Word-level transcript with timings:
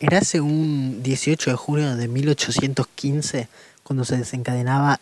Érase 0.00 0.40
un 0.40 1.04
18 1.04 1.50
de 1.50 1.56
junio 1.56 1.94
de 1.94 2.08
1815 2.08 3.48
cuando 3.84 4.04
se 4.04 4.16
desencadenaba 4.16 4.98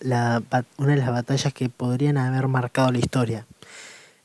una 0.77 0.93
de 0.93 0.97
las 0.97 1.11
batallas 1.11 1.55
que 1.55 1.71
podrían 1.71 2.19
haber 2.19 2.47
marcado 2.47 2.93
la 2.93 2.99
historia. 2.99 3.47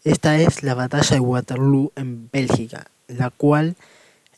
Esta 0.04 0.38
es 0.38 0.64
la 0.64 0.74
batalla 0.74 1.16
de 1.16 1.20
Waterloo 1.22 1.94
en 1.96 2.30
Bélgica, 2.30 2.88
la 3.08 3.30
cual 3.30 3.78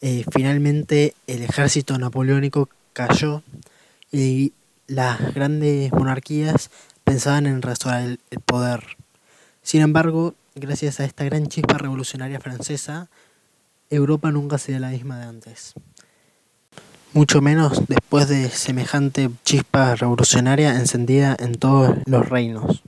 eh, 0.02 0.24
finalmente 0.32 1.16
el 1.26 1.42
ejército 1.42 1.98
napoleónico 1.98 2.70
cayó 2.94 3.42
y 4.12 4.54
las 4.86 5.34
grandes 5.34 5.92
monarquías 5.94 6.70
pensaban 7.04 7.48
en 7.48 7.64
restaurar 7.64 8.04
el 8.04 8.40
poder. 8.46 8.98
Sin 9.64 9.82
embargo, 9.82 10.36
gracias 10.54 11.00
a 11.00 11.06
esta 11.06 11.24
gran 11.24 11.48
chispa 11.48 11.80
revolucionaria 11.80 12.40
francesa, 12.40 13.10
Europa 13.90 14.32
nunca 14.32 14.60
sería 14.60 14.80
la 14.80 14.90
misma 14.90 15.18
de 15.18 15.26
antes. 15.26 15.74
Mucho 17.12 17.42
menos 17.42 17.88
después 17.88 18.28
de 18.28 18.52
semejante 18.52 19.32
chispa 19.44 19.96
revolucionaria 19.96 20.76
encendida 20.76 21.36
en 21.40 21.56
todos 21.56 21.98
los 22.06 22.30
reinos. 22.30 22.84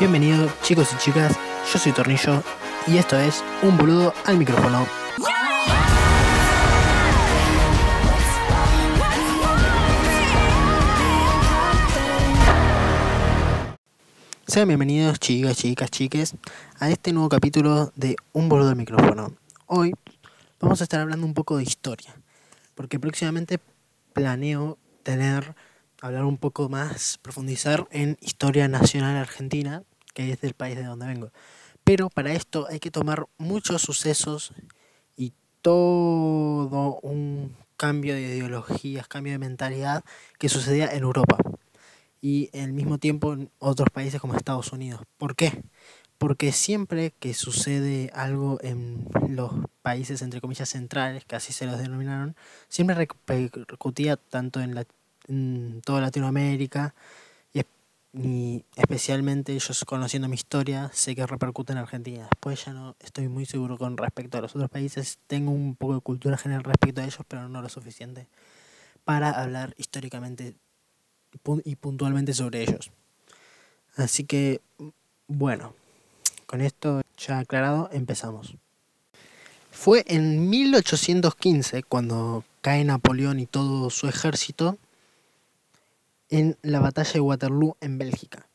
Bienvenidos 0.00 0.50
chicos 0.64 0.88
y 0.92 0.98
chicas, 0.98 1.38
yo 1.72 1.78
soy 1.78 1.92
Tornillo 1.92 2.42
y 2.88 2.96
esto 2.96 3.16
es 3.16 3.44
Un 3.62 3.78
boludo 3.78 4.12
al 4.24 4.38
micrófono. 4.38 4.84
Sean 14.48 14.66
bienvenidos 14.66 15.20
chicas, 15.20 15.56
chicas, 15.56 15.92
chiques 15.92 16.34
a 16.80 16.90
este 16.90 17.12
nuevo 17.12 17.28
capítulo 17.28 17.92
de 17.94 18.16
Un 18.32 18.48
boludo 18.48 18.70
al 18.70 18.76
micrófono. 18.76 19.32
Hoy 19.66 19.94
vamos 20.64 20.80
a 20.80 20.84
estar 20.84 21.00
hablando 21.00 21.26
un 21.26 21.34
poco 21.34 21.58
de 21.58 21.62
historia, 21.62 22.16
porque 22.74 22.98
próximamente 22.98 23.60
planeo 24.14 24.78
tener, 25.02 25.54
hablar 26.00 26.24
un 26.24 26.38
poco 26.38 26.70
más, 26.70 27.18
profundizar 27.18 27.86
en 27.90 28.16
historia 28.22 28.66
nacional 28.66 29.16
argentina, 29.16 29.82
que 30.14 30.32
es 30.32 30.40
del 30.40 30.54
país 30.54 30.76
de 30.76 30.84
donde 30.84 31.06
vengo. 31.06 31.30
Pero 31.84 32.08
para 32.08 32.32
esto 32.32 32.66
hay 32.70 32.80
que 32.80 32.90
tomar 32.90 33.26
muchos 33.36 33.82
sucesos 33.82 34.54
y 35.16 35.34
todo 35.60 36.98
un 37.02 37.54
cambio 37.76 38.14
de 38.14 38.22
ideologías, 38.22 39.06
cambio 39.06 39.34
de 39.34 39.38
mentalidad 39.38 40.02
que 40.38 40.48
sucedía 40.48 40.94
en 40.94 41.02
Europa 41.02 41.36
y 42.22 42.48
al 42.58 42.72
mismo 42.72 42.96
tiempo 42.96 43.34
en 43.34 43.50
otros 43.58 43.90
países 43.90 44.18
como 44.18 44.34
Estados 44.34 44.72
Unidos. 44.72 45.02
¿Por 45.18 45.36
qué? 45.36 45.62
Porque 46.18 46.52
siempre 46.52 47.12
que 47.18 47.34
sucede 47.34 48.10
algo 48.14 48.58
en 48.62 49.06
los 49.28 49.52
países, 49.82 50.22
entre 50.22 50.40
comillas, 50.40 50.68
centrales, 50.68 51.24
que 51.24 51.36
así 51.36 51.52
se 51.52 51.66
los 51.66 51.78
denominaron, 51.78 52.36
siempre 52.68 52.94
repercutía 52.96 54.16
tanto 54.16 54.60
en, 54.60 54.74
la, 54.74 54.86
toda 55.84 56.00
Latinoamérica 56.00 56.94
y, 58.16 58.64
especialmente 58.76 59.52
ellos 59.52 59.84
conociendo 59.84 60.28
mi 60.28 60.36
historia, 60.36 60.88
sé 60.94 61.16
que 61.16 61.26
repercute 61.26 61.72
en 61.72 61.78
Argentina. 61.78 62.28
Después 62.30 62.64
ya 62.64 62.72
no 62.72 62.94
estoy 63.00 63.26
muy 63.26 63.44
seguro 63.44 63.76
con 63.76 63.96
respecto 63.96 64.38
a 64.38 64.40
los 64.40 64.54
otros 64.54 64.70
países. 64.70 65.18
Tengo 65.26 65.50
un 65.50 65.74
poco 65.74 65.94
de 65.94 66.00
cultura 66.00 66.36
general 66.38 66.62
respecto 66.62 67.00
a 67.00 67.04
ellos, 67.04 67.18
pero 67.26 67.48
no 67.48 67.60
lo 67.60 67.68
suficiente 67.68 68.28
para 69.04 69.30
hablar 69.30 69.74
históricamente 69.78 70.54
y 71.64 71.74
puntualmente 71.74 72.34
sobre 72.34 72.62
ellos. 72.62 72.92
Así 73.96 74.22
que, 74.24 74.60
bueno, 75.26 75.74
con 76.46 76.60
esto 76.60 77.02
ya 77.16 77.38
aclarado, 77.38 77.88
empezamos. 77.92 78.56
Fue 79.70 80.04
en 80.06 80.48
1815 80.48 81.82
cuando 81.82 82.44
cae 82.60 82.84
Napoleón 82.84 83.40
y 83.40 83.46
todo 83.46 83.90
su 83.90 84.08
ejército 84.08 84.78
en 86.30 86.56
la 86.62 86.80
batalla 86.80 87.12
de 87.12 87.20
Waterloo 87.20 87.76
en 87.80 87.98
Bélgica. 87.98 88.48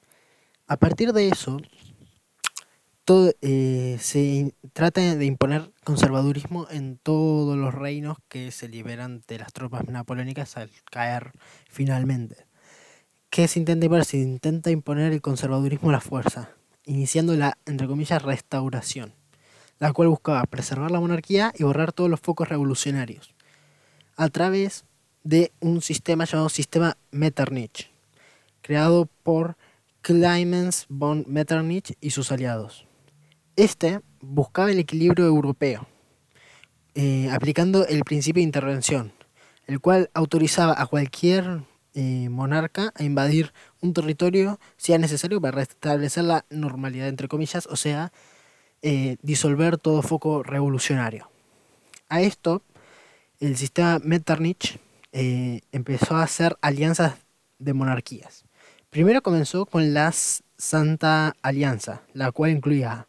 A 0.67 0.77
partir 0.77 1.13
de 1.13 1.29
eso, 1.29 1.59
eh, 3.41 3.97
se 3.99 4.53
trata 4.73 5.15
de 5.15 5.25
imponer 5.25 5.71
conservadurismo 5.83 6.67
en 6.69 6.97
todos 6.97 7.57
los 7.57 7.73
reinos 7.73 8.17
que 8.27 8.51
se 8.51 8.67
liberan 8.67 9.23
de 9.27 9.39
las 9.39 9.51
tropas 9.51 9.87
napoleónicas 9.87 10.57
al 10.57 10.69
caer 10.91 11.31
finalmente. 11.69 12.45
¿Qué 13.31 13.47
se 13.47 13.59
intenta 13.59 13.85
imponer? 13.85 14.05
Se 14.05 14.17
intenta 14.17 14.69
imponer 14.69 15.11
el 15.11 15.21
conservadurismo 15.21 15.89
a 15.89 15.93
la 15.93 16.01
fuerza, 16.01 16.51
iniciando 16.89 17.35
la, 17.35 17.57
entre 17.65 17.87
comillas, 17.87 18.21
restauración 18.21 19.13
la 19.79 19.93
cual 19.93 20.09
buscaba 20.09 20.43
preservar 20.43 20.91
la 20.91 20.99
monarquía 20.99 21.53
y 21.57 21.63
borrar 21.63 21.93
todos 21.93 22.09
los 22.09 22.19
focos 22.19 22.49
revolucionarios, 22.49 23.33
a 24.15 24.29
través 24.29 24.85
de 25.23 25.51
un 25.61 25.81
sistema 25.81 26.25
llamado 26.25 26.49
Sistema 26.49 26.97
Metternich, 27.11 27.89
creado 28.61 29.07
por 29.23 29.55
Clemens 30.01 30.85
von 30.89 31.25
Metternich 31.27 31.97
y 32.01 32.11
sus 32.11 32.31
aliados. 32.31 32.85
Este 33.55 34.01
buscaba 34.21 34.71
el 34.71 34.79
equilibrio 34.79 35.25
europeo, 35.25 35.87
eh, 36.95 37.29
aplicando 37.31 37.87
el 37.87 38.03
principio 38.03 38.41
de 38.41 38.45
intervención, 38.45 39.13
el 39.65 39.79
cual 39.79 40.09
autorizaba 40.13 40.75
a 40.77 40.87
cualquier 40.87 41.61
eh, 42.01 42.29
monarca 42.29 42.93
a 42.95 43.03
invadir 43.03 43.51
un 43.81 43.93
territorio 43.93 44.57
si 44.77 44.93
era 44.93 45.01
necesario 45.01 45.41
para 45.41 45.57
restablecer 45.57 46.23
la 46.23 46.45
normalidad, 46.49 47.09
entre 47.09 47.27
comillas, 47.27 47.67
o 47.67 47.75
sea, 47.75 48.13
eh, 48.81 49.17
disolver 49.21 49.77
todo 49.77 50.01
foco 50.01 50.41
revolucionario. 50.41 51.29
A 52.07 52.21
esto, 52.21 52.61
el 53.41 53.57
sistema 53.57 53.99
Metternich 54.01 54.79
eh, 55.11 55.59
empezó 55.73 56.15
a 56.15 56.23
hacer 56.23 56.55
alianzas 56.61 57.15
de 57.57 57.73
monarquías. 57.73 58.45
Primero 58.89 59.21
comenzó 59.21 59.65
con 59.65 59.93
la 59.93 60.13
Santa 60.13 61.35
Alianza, 61.41 62.03
la 62.13 62.31
cual 62.31 62.51
incluía 62.51 63.07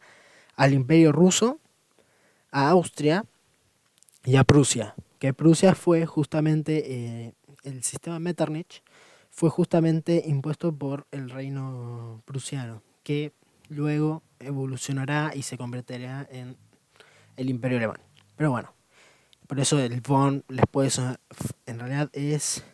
al 0.56 0.74
Imperio 0.74 1.12
Ruso, 1.12 1.60
a 2.50 2.70
Austria 2.70 3.24
y 4.24 4.34
a 4.34 4.42
Prusia, 4.42 4.96
que 5.20 5.32
Prusia 5.32 5.76
fue 5.76 6.06
justamente, 6.06 7.36
el 7.64 7.82
sistema 7.82 8.18
Metternich 8.18 8.82
fue 9.30 9.50
justamente 9.50 10.24
impuesto 10.26 10.72
por 10.72 11.06
el 11.10 11.30
reino 11.30 12.22
prusiano, 12.24 12.82
que 13.02 13.32
luego 13.68 14.22
evolucionará 14.38 15.32
y 15.34 15.42
se 15.42 15.56
convertirá 15.56 16.26
en 16.30 16.56
el 17.36 17.50
imperio 17.50 17.78
alemán. 17.78 18.00
Pero 18.36 18.50
bueno, 18.50 18.72
por 19.46 19.60
eso 19.60 19.78
el 19.78 20.00
von 20.00 20.44
sonar, 20.90 21.20
en 21.66 21.78
realidad 21.78 22.10
es 22.12 22.64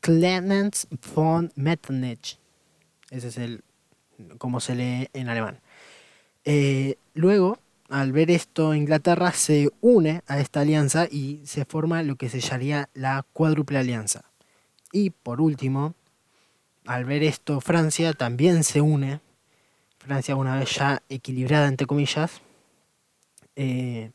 Clemens 0.00 0.86
von 1.14 1.52
Metternich. 1.56 2.38
Ese 3.10 3.28
es 3.28 3.38
el, 3.38 3.64
como 4.38 4.60
se 4.60 4.74
lee 4.74 5.08
en 5.12 5.28
alemán. 5.28 5.60
Eh, 6.44 6.98
luego, 7.14 7.58
al 7.88 8.12
ver 8.12 8.30
esto, 8.30 8.74
Inglaterra 8.74 9.32
se 9.32 9.70
une 9.80 10.22
a 10.26 10.40
esta 10.40 10.60
alianza 10.60 11.06
y 11.10 11.42
se 11.44 11.64
forma 11.64 12.02
lo 12.02 12.16
que 12.16 12.28
se 12.28 12.40
llamaría 12.40 12.88
la 12.94 13.24
cuádruple 13.32 13.78
alianza. 13.78 14.24
Y 14.92 15.10
por 15.10 15.40
último, 15.40 15.94
al 16.84 17.04
ver 17.04 17.22
esto, 17.22 17.60
Francia 17.60 18.12
también 18.12 18.64
se 18.64 18.80
une 18.80 19.20
Francia, 20.06 20.36
una 20.36 20.54
vez 20.54 20.72
ya 20.76 21.02
equilibrada, 21.08 21.66
entre 21.66 21.84
comillas, 21.84 22.40
eh, 23.56 24.12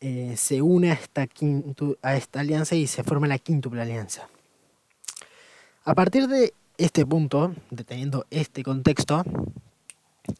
eh, 0.00 0.34
se 0.36 0.62
une 0.62 0.92
a 0.92 0.94
esta, 0.94 1.26
a 2.02 2.16
esta 2.16 2.38
alianza 2.38 2.76
y 2.76 2.86
se 2.86 3.02
forma 3.02 3.26
la 3.26 3.38
quíntuple 3.38 3.82
alianza. 3.82 4.28
A 5.84 5.94
partir 5.96 6.28
de 6.28 6.54
este 6.78 7.04
punto, 7.04 7.52
deteniendo 7.70 8.26
este 8.30 8.62
contexto, 8.62 9.24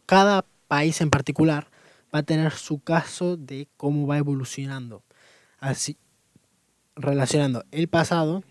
cada 0.06 0.44
país 0.68 1.00
en 1.00 1.10
particular 1.10 1.66
va 2.14 2.20
a 2.20 2.22
tener 2.22 2.52
su 2.52 2.80
caso 2.80 3.36
de 3.36 3.68
cómo 3.76 4.06
va 4.06 4.18
evolucionando. 4.18 5.02
Así, 5.58 5.96
relacionando 6.96 7.64
el 7.70 7.88
pasado 7.88 8.42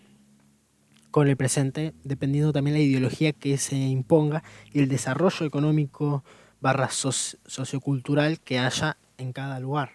con 1.10 1.28
el 1.28 1.36
presente, 1.36 1.92
dependiendo 2.04 2.52
también 2.52 2.74
la 2.74 2.82
ideología 2.82 3.32
que 3.32 3.58
se 3.58 3.76
imponga 3.76 4.42
y 4.72 4.80
el 4.80 4.88
desarrollo 4.88 5.46
económico 5.46 6.24
barra 6.60 6.88
sociocultural 6.90 8.40
que 8.40 8.58
haya 8.58 8.96
en 9.18 9.32
cada 9.32 9.60
lugar. 9.60 9.92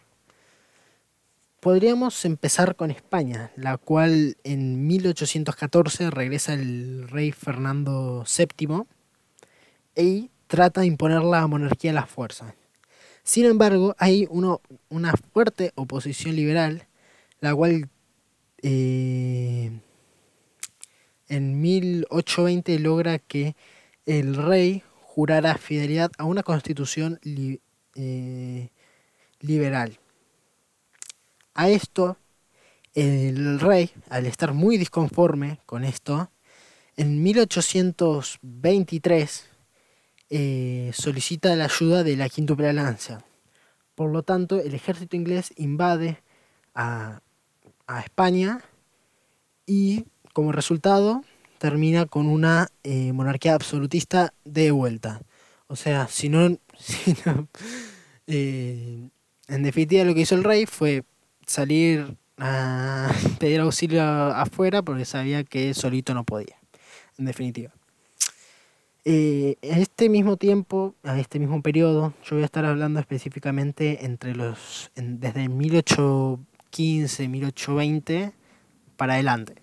Podríamos 1.59 2.23
empezar 2.23 2.75
con 2.75 2.91
España, 2.91 3.51
la 3.55 3.77
cual 3.77 4.37
en 4.43 4.85
1814 4.85 6.11
regresa 6.11 6.53
el 6.53 7.07
rey 7.09 7.31
Fernando 7.31 8.23
VII 8.25 8.83
y 9.95 10.29
trata 10.45 10.81
de 10.81 10.87
imponer 10.87 11.23
la 11.23 11.47
monarquía 11.47 11.91
a 11.91 11.95
la 11.95 12.05
fuerza. 12.05 12.53
Sin 13.27 13.45
embargo, 13.45 13.95
hay 13.99 14.27
una 14.31 15.13
fuerte 15.33 15.73
oposición 15.75 16.37
liberal, 16.37 16.87
la 17.41 17.53
cual 17.53 17.89
eh, 18.61 19.81
en 21.27 21.61
1820 21.61 22.79
logra 22.79 23.19
que 23.19 23.57
el 24.05 24.33
rey 24.33 24.81
jurara 25.01 25.57
fidelidad 25.57 26.09
a 26.17 26.23
una 26.23 26.41
constitución 26.41 27.19
eh, 27.95 28.69
liberal. 29.41 29.99
A 31.53 31.67
esto, 31.67 32.15
el 32.93 33.59
rey, 33.59 33.91
al 34.09 34.25
estar 34.25 34.53
muy 34.53 34.77
disconforme 34.77 35.59
con 35.65 35.83
esto, 35.83 36.31
en 36.95 37.21
1823 37.21 39.49
eh, 40.29 40.91
solicita 40.93 41.55
la 41.55 41.65
ayuda 41.65 42.03
de 42.03 42.15
la 42.15 42.29
quintuple 42.29 42.69
alianza. 42.69 43.23
Por 43.95 44.11
lo 44.11 44.23
tanto, 44.23 44.59
el 44.59 44.73
ejército 44.73 45.15
inglés 45.15 45.53
invade 45.55 46.21
a, 46.75 47.21
a 47.87 47.99
España 48.01 48.61
y 49.65 50.05
como 50.33 50.51
resultado 50.51 51.23
termina 51.57 52.05
con 52.05 52.27
una 52.27 52.67
eh, 52.83 53.11
monarquía 53.13 53.53
absolutista 53.55 54.33
de 54.45 54.71
vuelta. 54.71 55.21
O 55.67 55.75
sea, 55.75 56.07
si 56.07 56.29
no, 56.29 56.45
eh, 58.27 59.09
en 59.47 59.63
definitiva 59.63 60.03
lo 60.03 60.13
que 60.13 60.21
hizo 60.21 60.35
el 60.35 60.43
rey 60.43 60.65
fue 60.65 61.03
salir 61.45 62.15
a 62.37 63.11
pedir 63.39 63.59
auxilio 63.61 64.03
afuera 64.03 64.81
porque 64.81 65.05
sabía 65.05 65.43
que 65.43 65.73
solito 65.73 66.13
no 66.13 66.23
podía, 66.23 66.57
en 67.17 67.25
definitiva. 67.25 67.71
Eh, 69.09 69.55
en 69.61 69.79
este 69.79 70.09
mismo 70.09 70.35
tiempo, 70.35 70.93
a 71.03 71.17
este 71.17 71.39
mismo 71.39 71.61
periodo, 71.61 72.13
yo 72.25 72.35
voy 72.35 72.41
a 72.41 72.45
estar 72.45 72.65
hablando 72.65 72.99
específicamente 72.99 74.03
entre 74.03 74.35
los 74.35 74.91
desde 74.95 75.47
1815, 75.47 77.29
1820 77.29 78.33
para 78.97 79.13
adelante. 79.13 79.55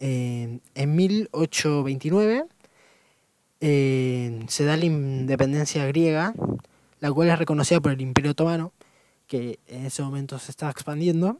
en 0.00 0.62
1829 0.74 2.46
eh, 3.60 4.44
se 4.48 4.64
da 4.64 4.78
la 4.78 4.84
independencia 4.86 5.84
griega, 5.84 6.32
la 7.00 7.12
cual 7.12 7.28
es 7.28 7.38
reconocida 7.38 7.82
por 7.82 7.92
el 7.92 8.00
Imperio 8.00 8.30
Otomano, 8.30 8.72
que 9.26 9.58
en 9.66 9.84
ese 9.84 10.02
momento 10.02 10.38
se 10.38 10.52
está 10.52 10.70
expandiendo. 10.70 11.38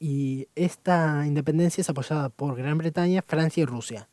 Y 0.00 0.48
esta 0.54 1.26
independencia 1.26 1.82
es 1.82 1.90
apoyada 1.90 2.30
por 2.30 2.56
Gran 2.56 2.78
Bretaña, 2.78 3.20
Francia 3.20 3.60
y 3.62 3.66
Rusia 3.66 4.08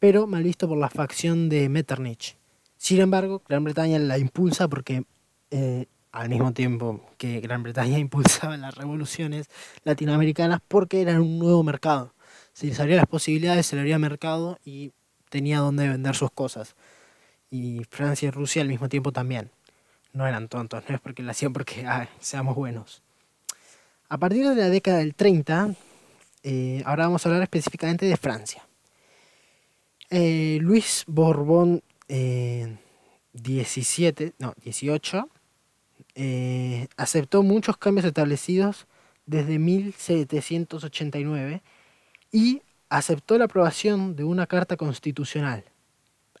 pero 0.00 0.26
mal 0.26 0.42
visto 0.42 0.66
por 0.66 0.78
la 0.78 0.90
facción 0.90 1.48
de 1.48 1.68
Metternich. 1.68 2.36
Sin 2.76 3.00
embargo, 3.00 3.42
Gran 3.46 3.62
Bretaña 3.62 3.98
la 3.98 4.18
impulsa 4.18 4.66
porque 4.66 5.04
eh, 5.50 5.86
al 6.10 6.30
mismo 6.30 6.52
tiempo 6.52 7.04
que 7.18 7.40
Gran 7.40 7.62
Bretaña 7.62 7.98
impulsaba 8.00 8.56
las 8.56 8.74
revoluciones 8.74 9.48
latinoamericanas 9.84 10.60
porque 10.66 11.02
era 11.02 11.20
un 11.20 11.38
nuevo 11.38 11.62
mercado. 11.62 12.14
Se 12.54 12.66
les 12.66 12.80
abría 12.80 12.96
las 12.96 13.06
posibilidades, 13.06 13.66
se 13.66 13.76
le 13.76 13.82
abría 13.82 13.98
mercado 13.98 14.58
y 14.64 14.92
tenía 15.28 15.58
donde 15.58 15.88
vender 15.88 16.16
sus 16.16 16.30
cosas. 16.30 16.74
Y 17.50 17.84
Francia 17.90 18.28
y 18.28 18.30
Rusia 18.30 18.62
al 18.62 18.68
mismo 18.68 18.88
tiempo 18.88 19.12
también. 19.12 19.50
No 20.12 20.26
eran 20.26 20.48
tontos, 20.48 20.82
no 20.88 20.94
es 20.94 21.00
porque 21.00 21.22
lo 21.22 21.30
hacían 21.30 21.52
porque 21.52 21.86
seamos 22.18 22.56
buenos. 22.56 23.02
A 24.08 24.18
partir 24.18 24.48
de 24.48 24.56
la 24.56 24.68
década 24.70 24.98
del 24.98 25.14
30, 25.14 25.74
eh, 26.42 26.82
ahora 26.84 27.04
vamos 27.04 27.24
a 27.24 27.28
hablar 27.28 27.42
específicamente 27.42 28.06
de 28.06 28.16
Francia. 28.16 28.64
Eh, 30.10 30.58
Luis 30.60 31.04
Borbón 31.06 31.82
eh, 32.08 32.76
17, 33.34 34.32
no, 34.38 34.54
18, 34.64 35.28
eh, 36.16 36.88
aceptó 36.96 37.44
muchos 37.44 37.76
cambios 37.76 38.04
establecidos 38.04 38.88
desde 39.26 39.60
1789 39.60 41.62
y 42.32 42.62
aceptó 42.88 43.38
la 43.38 43.44
aprobación 43.44 44.16
de 44.16 44.24
una 44.24 44.48
carta 44.48 44.76
constitucional. 44.76 45.62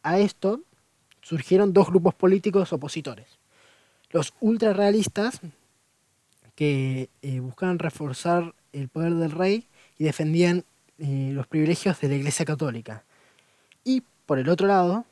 A 0.02 0.18
esto 0.18 0.62
surgieron 1.20 1.72
dos 1.72 1.90
grupos 1.90 2.14
políticos 2.14 2.72
opositores. 2.72 3.38
Los 4.10 4.34
ultrarrealistas, 4.40 5.40
que 6.56 7.08
eh, 7.22 7.38
buscaban 7.38 7.78
reforzar 7.78 8.56
el 8.72 8.88
poder 8.88 9.14
del 9.14 9.30
rey 9.30 9.68
y 9.96 10.02
defendían 10.04 10.64
los 10.98 11.46
privilegios 11.46 12.00
de 12.00 12.08
la 12.08 12.16
Iglesia 12.16 12.44
Católica. 12.44 13.04
Y 13.84 14.02
por 14.26 14.38
el 14.38 14.48
otro 14.48 14.66
lado, 14.66 15.04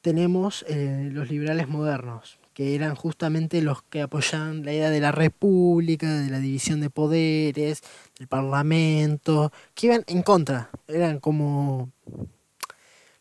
tenemos 0.00 0.64
eh, 0.68 1.08
los 1.12 1.30
liberales 1.30 1.68
modernos, 1.68 2.38
que 2.54 2.74
eran 2.74 2.94
justamente 2.94 3.62
los 3.62 3.82
que 3.82 4.02
apoyaban 4.02 4.64
la 4.64 4.72
idea 4.72 4.90
de 4.90 5.00
la 5.00 5.12
república, 5.12 6.20
de 6.20 6.30
la 6.30 6.38
división 6.38 6.80
de 6.80 6.90
poderes, 6.90 7.82
del 8.18 8.28
parlamento, 8.28 9.52
que 9.74 9.88
iban 9.88 10.04
en 10.06 10.22
contra, 10.22 10.70
eran 10.88 11.20
como 11.20 11.90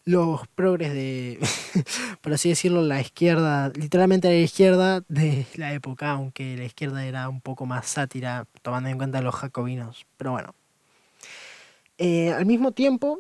los 0.06 0.48
progres 0.48 0.92
de, 0.94 1.40
por 2.22 2.34
así 2.34 2.50
decirlo, 2.50 2.82
la 2.82 3.00
izquierda, 3.00 3.70
literalmente 3.76 4.28
la 4.28 4.38
izquierda 4.38 5.04
de 5.08 5.46
la 5.56 5.74
época, 5.74 6.12
aunque 6.12 6.58
la 6.58 6.64
izquierda 6.64 7.06
era 7.06 7.30
un 7.30 7.42
poco 7.42 7.66
más 7.66 7.88
sátira, 7.88 8.48
tomando 8.64 8.90
en 8.90 8.98
cuenta 8.98 9.22
los 9.22 9.36
jacobinos, 9.36 10.08
pero 10.18 10.32
bueno. 10.32 10.56
Eh, 12.00 12.32
al 12.32 12.46
mismo 12.46 12.72
tiempo, 12.72 13.20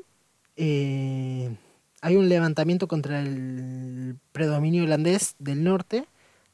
eh, 0.62 1.56
hay 2.02 2.18
un 2.18 2.28
levantamiento 2.28 2.90
contra 2.90 3.22
el 3.22 4.18
predominio 4.34 4.84
holandés 4.84 5.36
del 5.40 5.64
norte, 5.64 6.06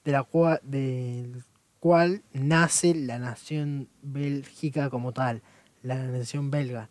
de 0.04 0.12
la 0.12 0.22
cual, 0.22 0.60
del 0.62 1.44
cual 1.80 2.22
nace 2.32 2.94
la 2.94 3.18
nación 3.18 3.90
bélgica 4.04 4.92
como 4.92 5.12
tal, 5.12 5.42
la 5.82 5.96
nación 5.96 6.52
belga. 6.52 6.88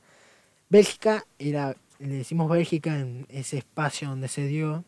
Bélgica 0.68 1.24
era, 1.38 1.76
le 2.00 2.16
decimos 2.16 2.50
Bélgica 2.50 2.98
en 2.98 3.26
ese 3.28 3.58
espacio 3.58 4.08
donde 4.08 4.26
se 4.26 4.48
dio, 4.48 4.82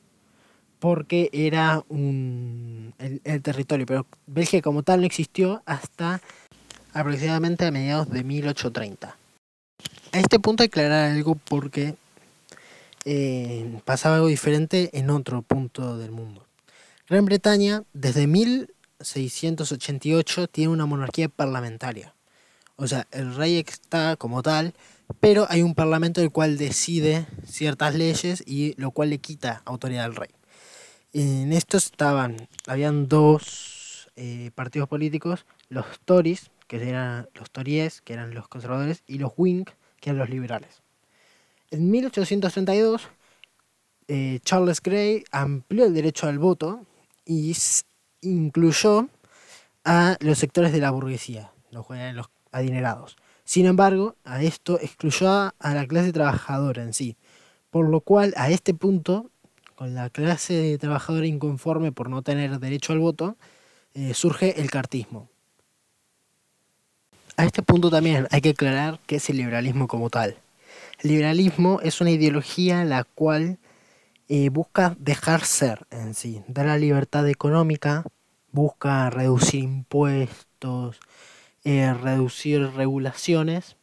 porque 0.80 1.30
era 1.32 1.84
un, 1.88 2.92
el, 2.98 3.20
el 3.22 3.40
territorio, 3.40 3.86
pero 3.86 4.04
Bélgica 4.26 4.62
como 4.62 4.82
tal 4.82 5.00
no 5.00 5.06
existió 5.06 5.62
hasta 5.64 6.20
aproximadamente 6.92 7.64
a 7.66 7.70
mediados 7.70 8.10
de 8.10 8.24
1830. 8.24 9.16
A 10.12 10.18
este 10.18 10.40
punto 10.40 10.64
aclarar 10.64 11.12
algo 11.12 11.36
porque 11.36 11.94
eh, 13.06 13.80
pasaba 13.84 14.16
algo 14.16 14.26
diferente 14.26 14.90
en 14.92 15.08
otro 15.10 15.42
punto 15.42 15.96
del 15.96 16.10
mundo. 16.10 16.44
Gran 17.08 17.24
Bretaña, 17.24 17.84
desde 17.92 18.26
1688, 18.26 20.48
tiene 20.48 20.72
una 20.72 20.86
monarquía 20.86 21.28
parlamentaria. 21.28 22.16
O 22.74 22.88
sea, 22.88 23.06
el 23.12 23.36
rey 23.36 23.58
está 23.58 24.16
como 24.16 24.42
tal, 24.42 24.74
pero 25.20 25.46
hay 25.48 25.62
un 25.62 25.76
parlamento 25.76 26.20
el 26.20 26.32
cual 26.32 26.58
decide 26.58 27.28
ciertas 27.46 27.94
leyes 27.94 28.42
y 28.44 28.74
lo 28.76 28.90
cual 28.90 29.10
le 29.10 29.18
quita 29.18 29.62
autoridad 29.64 30.06
al 30.06 30.16
rey. 30.16 30.30
En 31.12 31.52
esto 31.52 31.76
estaban, 31.76 32.48
habían 32.66 33.06
dos 33.06 34.10
eh, 34.16 34.50
partidos 34.56 34.88
políticos, 34.88 35.46
los 35.68 35.86
Tories, 36.04 36.50
que 36.66 36.88
eran 36.88 37.28
los 37.34 37.52
Tories, 37.52 38.00
que 38.00 38.14
eran 38.14 38.34
los 38.34 38.48
conservadores, 38.48 39.04
y 39.06 39.18
los 39.18 39.30
Whig, 39.36 39.76
que 40.00 40.10
eran 40.10 40.18
los 40.18 40.28
liberales. 40.28 40.82
En 41.70 41.90
1832, 41.90 43.08
eh, 44.08 44.38
Charles 44.44 44.80
Gray 44.80 45.24
amplió 45.32 45.84
el 45.84 45.94
derecho 45.94 46.28
al 46.28 46.38
voto 46.38 46.86
y 47.24 47.56
incluyó 48.20 49.08
a 49.84 50.16
los 50.20 50.38
sectores 50.38 50.72
de 50.72 50.80
la 50.80 50.90
burguesía, 50.90 51.50
los, 51.70 51.86
adinerados. 52.52 53.16
Sin 53.44 53.66
embargo, 53.66 54.16
a 54.24 54.42
esto 54.42 54.78
excluyó 54.80 55.28
a, 55.30 55.54
la 55.60 55.86
clase 55.86 56.12
trabajadora 56.12 56.82
en 56.82 56.92
sí, 56.92 57.16
por 57.70 57.88
lo 57.88 58.00
cual 58.00 58.32
a 58.36 58.50
este 58.50 58.72
punto, 58.74 59.30
con 59.74 59.94
la 59.94 60.08
clase 60.10 60.78
trabajadora 60.78 61.26
inconforme 61.26 61.92
por 61.92 62.08
no 62.08 62.22
tener 62.22 62.58
derecho 62.60 62.92
al 62.92 63.00
voto, 63.00 63.36
eh, 63.94 64.14
surge 64.14 64.60
el 64.60 64.70
cartismo. 64.70 65.28
A 67.36 67.44
este 67.44 67.62
punto 67.62 67.90
también 67.90 68.26
hay 68.30 68.40
que 68.40 68.50
aclarar 68.50 69.00
qué 69.06 69.16
es 69.16 69.28
el 69.30 69.36
liberalismo 69.36 69.88
como 69.88 70.10
tal. 70.10 70.36
El 70.98 71.10
liberalismo 71.10 71.80
es 71.82 72.00
una 72.00 72.10
ideología 72.10 72.84
la 72.84 73.04
cual 73.04 73.58
eh, 74.28 74.48
busca 74.48 74.96
dejar 74.98 75.44
ser 75.44 75.86
en 75.90 76.14
sí, 76.14 76.42
dar 76.48 76.66
la 76.66 76.78
libertad 76.78 77.28
económica, 77.28 78.04
busca 78.50 79.10
reducir 79.10 79.62
impuestos, 79.62 80.98
eh, 81.64 81.92
reducir 81.92 82.62
regulaciones, 82.72 83.76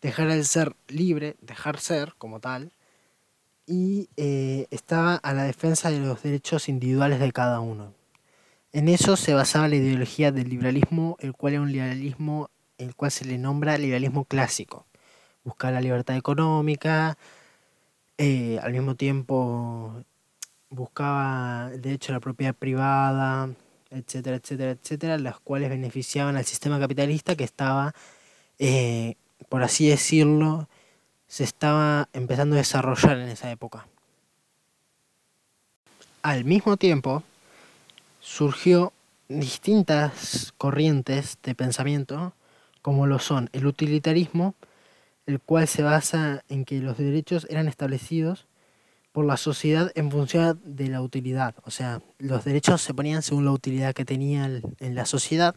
dejar 0.00 0.30
el 0.30 0.44
ser 0.44 0.76
libre, 0.86 1.34
dejar 1.40 1.80
ser 1.80 2.14
como 2.16 2.38
tal, 2.38 2.70
y 3.66 4.08
eh, 4.16 4.68
estaba 4.70 5.16
a 5.16 5.34
la 5.34 5.42
defensa 5.42 5.90
de 5.90 5.98
los 5.98 6.22
derechos 6.22 6.68
individuales 6.68 7.18
de 7.18 7.32
cada 7.32 7.58
uno. 7.58 7.92
En 8.72 8.88
eso 8.88 9.16
se 9.16 9.34
basaba 9.34 9.66
la 9.66 9.76
ideología 9.76 10.30
del 10.30 10.48
liberalismo, 10.48 11.16
el 11.20 11.32
cual 11.32 11.54
es 11.54 11.60
un 11.60 11.72
liberalismo 11.72 12.50
el 12.78 12.94
cual 12.94 13.10
se 13.10 13.24
le 13.24 13.38
nombra 13.38 13.78
liberalismo 13.78 14.24
clásico 14.26 14.86
buscar 15.46 15.72
la 15.72 15.80
libertad 15.80 16.16
económica, 16.16 17.16
eh, 18.18 18.58
al 18.62 18.72
mismo 18.72 18.96
tiempo 18.96 20.02
buscaba 20.70 21.70
el 21.72 21.80
derecho 21.80 22.12
a 22.12 22.16
la 22.16 22.20
propiedad 22.20 22.54
privada, 22.54 23.50
etcétera, 23.90 24.36
etcétera, 24.36 24.72
etcétera, 24.72 25.18
las 25.18 25.38
cuales 25.38 25.70
beneficiaban 25.70 26.36
al 26.36 26.44
sistema 26.44 26.80
capitalista 26.80 27.36
que 27.36 27.44
estaba, 27.44 27.94
eh, 28.58 29.14
por 29.48 29.62
así 29.62 29.88
decirlo, 29.88 30.68
se 31.28 31.44
estaba 31.44 32.08
empezando 32.12 32.56
a 32.56 32.58
desarrollar 32.58 33.18
en 33.18 33.28
esa 33.28 33.50
época. 33.50 33.86
Al 36.22 36.44
mismo 36.44 36.76
tiempo, 36.76 37.22
surgió 38.20 38.92
distintas 39.28 40.52
corrientes 40.58 41.38
de 41.44 41.54
pensamiento, 41.54 42.32
como 42.82 43.06
lo 43.06 43.20
son 43.20 43.48
el 43.52 43.66
utilitarismo, 43.66 44.54
el 45.26 45.40
cual 45.40 45.68
se 45.68 45.82
basa 45.82 46.44
en 46.48 46.64
que 46.64 46.80
los 46.80 46.98
derechos 46.98 47.46
eran 47.50 47.68
establecidos 47.68 48.46
por 49.12 49.24
la 49.24 49.36
sociedad 49.36 49.90
en 49.94 50.10
función 50.10 50.60
de 50.64 50.88
la 50.88 51.02
utilidad. 51.02 51.54
O 51.64 51.70
sea, 51.70 52.02
los 52.18 52.44
derechos 52.44 52.82
se 52.82 52.94
ponían 52.94 53.22
según 53.22 53.44
la 53.44 53.52
utilidad 53.52 53.94
que 53.94 54.04
tenía 54.04 54.44
en 54.46 54.94
la 54.94 55.06
sociedad. 55.06 55.56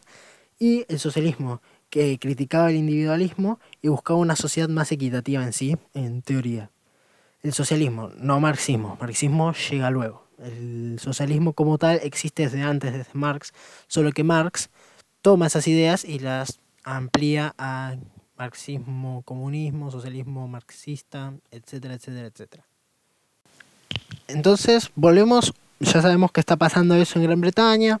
Y 0.58 0.84
el 0.88 0.98
socialismo, 0.98 1.60
que 1.90 2.18
criticaba 2.18 2.70
el 2.70 2.76
individualismo 2.76 3.58
y 3.82 3.88
buscaba 3.88 4.18
una 4.18 4.36
sociedad 4.36 4.68
más 4.68 4.92
equitativa 4.92 5.42
en 5.42 5.52
sí, 5.52 5.76
en 5.92 6.22
teoría. 6.22 6.70
El 7.42 7.52
socialismo, 7.52 8.10
no 8.16 8.40
marxismo. 8.40 8.96
Marxismo 9.00 9.52
llega 9.52 9.90
luego. 9.90 10.26
El 10.38 10.98
socialismo 10.98 11.52
como 11.52 11.76
tal 11.76 12.00
existe 12.02 12.44
desde 12.44 12.62
antes, 12.62 12.92
desde 12.92 13.10
Marx, 13.12 13.52
solo 13.88 14.12
que 14.12 14.24
Marx 14.24 14.70
toma 15.20 15.48
esas 15.48 15.68
ideas 15.68 16.04
y 16.04 16.18
las 16.18 16.60
amplía 16.82 17.54
a 17.58 17.96
marxismo, 18.40 19.20
comunismo, 19.22 19.90
socialismo 19.90 20.48
marxista, 20.48 21.34
etcétera, 21.50 21.94
etcétera, 21.94 22.28
etcétera. 22.28 22.64
Entonces, 24.28 24.90
volvemos, 24.94 25.52
ya 25.78 26.00
sabemos 26.00 26.32
que 26.32 26.40
está 26.40 26.56
pasando 26.56 26.94
eso 26.94 27.18
en 27.18 27.26
Gran 27.26 27.40
Bretaña. 27.40 28.00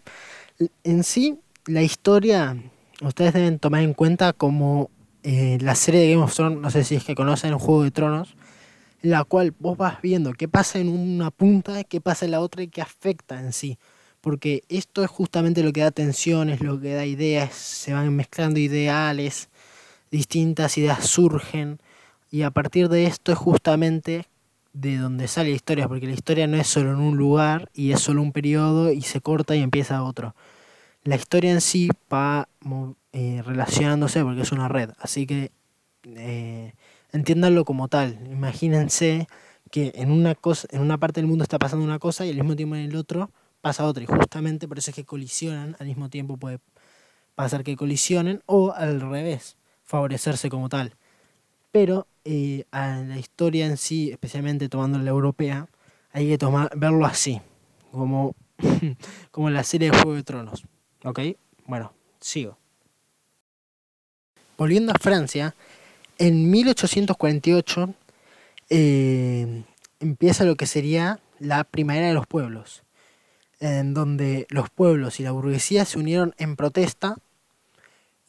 En 0.82 1.04
sí, 1.04 1.38
la 1.66 1.82
historia, 1.82 2.56
ustedes 3.02 3.34
deben 3.34 3.58
tomar 3.58 3.82
en 3.82 3.92
cuenta 3.92 4.32
como 4.32 4.90
eh, 5.24 5.58
la 5.60 5.74
serie 5.74 6.00
de 6.00 6.10
Game 6.12 6.22
of 6.22 6.34
Thrones, 6.34 6.58
no 6.58 6.70
sé 6.70 6.84
si 6.84 6.94
es 6.94 7.04
que 7.04 7.14
conocen 7.14 7.58
Juego 7.58 7.82
de 7.82 7.90
Tronos, 7.90 8.34
la 9.02 9.24
cual 9.24 9.54
vos 9.58 9.76
vas 9.76 10.00
viendo 10.00 10.32
qué 10.32 10.48
pasa 10.48 10.78
en 10.78 10.88
una 10.88 11.30
punta, 11.30 11.84
qué 11.84 12.00
pasa 12.00 12.24
en 12.24 12.30
la 12.30 12.40
otra 12.40 12.62
y 12.62 12.68
qué 12.68 12.80
afecta 12.80 13.38
en 13.38 13.52
sí. 13.52 13.78
Porque 14.22 14.62
esto 14.70 15.04
es 15.04 15.10
justamente 15.10 15.62
lo 15.62 15.72
que 15.72 15.82
da 15.82 15.90
tensiones, 15.90 16.62
lo 16.62 16.80
que 16.80 16.94
da 16.94 17.04
ideas, 17.04 17.52
se 17.54 17.92
van 17.92 18.14
mezclando 18.16 18.58
ideales, 18.58 19.49
distintas 20.10 20.76
ideas 20.78 21.06
surgen, 21.06 21.80
y 22.30 22.42
a 22.42 22.50
partir 22.50 22.88
de 22.88 23.06
esto 23.06 23.32
es 23.32 23.38
justamente 23.38 24.26
de 24.72 24.96
donde 24.98 25.26
sale 25.28 25.50
la 25.50 25.56
historia, 25.56 25.88
porque 25.88 26.06
la 26.06 26.12
historia 26.12 26.46
no 26.46 26.56
es 26.56 26.68
solo 26.68 26.92
en 26.92 27.00
un 27.00 27.16
lugar 27.16 27.70
y 27.74 27.92
es 27.92 28.00
solo 28.00 28.22
un 28.22 28.32
periodo 28.32 28.92
y 28.92 29.02
se 29.02 29.20
corta 29.20 29.56
y 29.56 29.60
empieza 29.60 30.02
otro. 30.02 30.34
La 31.02 31.16
historia 31.16 31.50
en 31.50 31.60
sí 31.60 31.88
va 32.12 32.48
eh, 33.12 33.42
relacionándose 33.44 34.22
porque 34.22 34.42
es 34.42 34.52
una 34.52 34.68
red, 34.68 34.90
así 34.98 35.26
que 35.26 35.50
eh, 36.04 36.74
entiéndanlo 37.12 37.64
como 37.64 37.88
tal. 37.88 38.18
Imagínense 38.30 39.26
que 39.70 39.92
en 39.96 40.10
una, 40.10 40.34
cosa, 40.34 40.68
en 40.70 40.82
una 40.82 40.98
parte 40.98 41.20
del 41.20 41.28
mundo 41.28 41.42
está 41.42 41.58
pasando 41.58 41.84
una 41.84 41.98
cosa 41.98 42.26
y 42.26 42.30
al 42.30 42.36
mismo 42.36 42.56
tiempo 42.56 42.76
en 42.76 42.82
el 42.82 42.96
otro 42.96 43.30
pasa 43.60 43.86
otra 43.86 44.02
y 44.02 44.06
justamente 44.06 44.68
por 44.68 44.78
eso 44.78 44.90
es 44.90 44.94
que 44.94 45.04
colisionan, 45.04 45.76
al 45.78 45.86
mismo 45.86 46.08
tiempo 46.10 46.36
puede 46.36 46.60
pasar 47.34 47.64
que 47.64 47.76
colisionen 47.76 48.42
o 48.46 48.72
al 48.72 49.00
revés, 49.00 49.56
favorecerse 49.90 50.48
como 50.48 50.68
tal. 50.68 50.94
Pero 51.72 52.06
eh, 52.24 52.64
a 52.70 52.96
la 52.98 53.18
historia 53.18 53.66
en 53.66 53.76
sí, 53.76 54.10
especialmente 54.10 54.68
tomando 54.68 54.98
la 54.98 55.10
europea, 55.10 55.68
hay 56.12 56.28
que 56.28 56.38
tomar, 56.38 56.70
verlo 56.76 57.04
así, 57.04 57.40
como, 57.90 58.34
como 59.30 59.50
la 59.50 59.64
serie 59.64 59.90
de 59.90 59.96
Juego 59.96 60.14
de 60.14 60.22
Tronos. 60.22 60.64
¿Ok? 61.04 61.20
Bueno, 61.66 61.92
sigo. 62.20 62.56
Volviendo 64.56 64.92
a 64.92 64.98
Francia, 65.00 65.54
en 66.18 66.50
1848 66.50 67.94
eh, 68.68 69.62
empieza 69.98 70.44
lo 70.44 70.56
que 70.56 70.66
sería 70.66 71.18
la 71.38 71.64
Primavera 71.64 72.08
de 72.08 72.14
los 72.14 72.26
Pueblos, 72.26 72.84
en 73.58 73.94
donde 73.94 74.46
los 74.50 74.70
pueblos 74.70 75.18
y 75.18 75.22
la 75.22 75.32
burguesía 75.32 75.84
se 75.84 75.98
unieron 75.98 76.34
en 76.38 76.56
protesta 76.56 77.16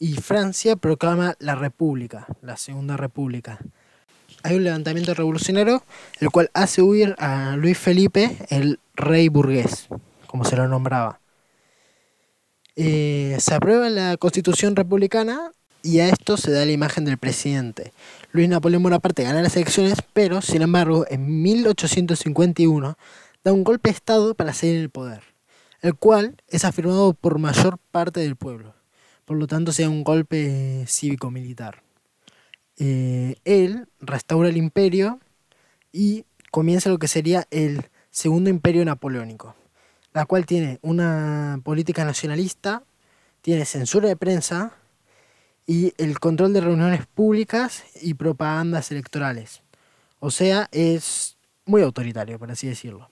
y 0.02 0.14
Francia 0.14 0.74
proclama 0.74 1.36
la 1.38 1.54
República, 1.54 2.26
la 2.42 2.56
Segunda 2.56 2.96
República. 2.96 3.60
Hay 4.42 4.56
un 4.56 4.64
levantamiento 4.64 5.14
revolucionario, 5.14 5.84
el 6.18 6.30
cual 6.30 6.50
hace 6.54 6.82
huir 6.82 7.14
a 7.18 7.54
Luis 7.54 7.78
Felipe, 7.78 8.36
el 8.50 8.80
rey 8.96 9.28
burgués, 9.28 9.86
como 10.26 10.44
se 10.44 10.56
lo 10.56 10.66
nombraba. 10.66 11.20
Eh, 12.74 13.36
se 13.38 13.54
aprueba 13.54 13.88
la 13.90 14.16
constitución 14.16 14.74
republicana 14.74 15.52
y 15.84 16.00
a 16.00 16.08
esto 16.08 16.36
se 16.36 16.50
da 16.50 16.64
la 16.64 16.72
imagen 16.72 17.04
del 17.04 17.18
presidente. 17.18 17.92
Luis 18.32 18.48
Napoleón 18.48 18.82
Bonaparte 18.82 19.22
gana 19.22 19.40
las 19.40 19.54
elecciones, 19.54 19.98
pero 20.12 20.42
sin 20.42 20.62
embargo 20.62 21.06
en 21.10 21.42
1851 21.42 22.98
da 23.44 23.52
un 23.52 23.62
golpe 23.62 23.90
de 23.90 23.94
Estado 23.94 24.34
para 24.34 24.52
seguir 24.52 24.80
el 24.80 24.90
poder, 24.90 25.22
el 25.80 25.94
cual 25.94 26.42
es 26.48 26.64
afirmado 26.64 27.14
por 27.14 27.38
mayor 27.38 27.78
parte 27.92 28.18
del 28.18 28.34
pueblo 28.34 28.81
por 29.24 29.36
lo 29.36 29.46
tanto 29.46 29.72
sea 29.72 29.88
un 29.88 30.04
golpe 30.04 30.84
cívico-militar. 30.86 31.82
Eh, 32.78 33.36
él 33.44 33.88
restaura 34.00 34.48
el 34.48 34.56
imperio 34.56 35.20
y 35.92 36.24
comienza 36.50 36.90
lo 36.90 36.98
que 36.98 37.08
sería 37.08 37.46
el 37.50 37.88
segundo 38.10 38.50
imperio 38.50 38.84
napoleónico, 38.84 39.54
la 40.12 40.26
cual 40.26 40.46
tiene 40.46 40.78
una 40.82 41.60
política 41.64 42.04
nacionalista, 42.04 42.82
tiene 43.40 43.64
censura 43.64 44.08
de 44.08 44.16
prensa 44.16 44.76
y 45.66 45.94
el 45.96 46.18
control 46.18 46.52
de 46.52 46.60
reuniones 46.60 47.06
públicas 47.06 47.84
y 48.00 48.14
propagandas 48.14 48.90
electorales. 48.90 49.62
O 50.18 50.30
sea, 50.30 50.68
es 50.72 51.36
muy 51.64 51.82
autoritario, 51.82 52.38
por 52.38 52.50
así 52.50 52.66
decirlo. 52.66 53.08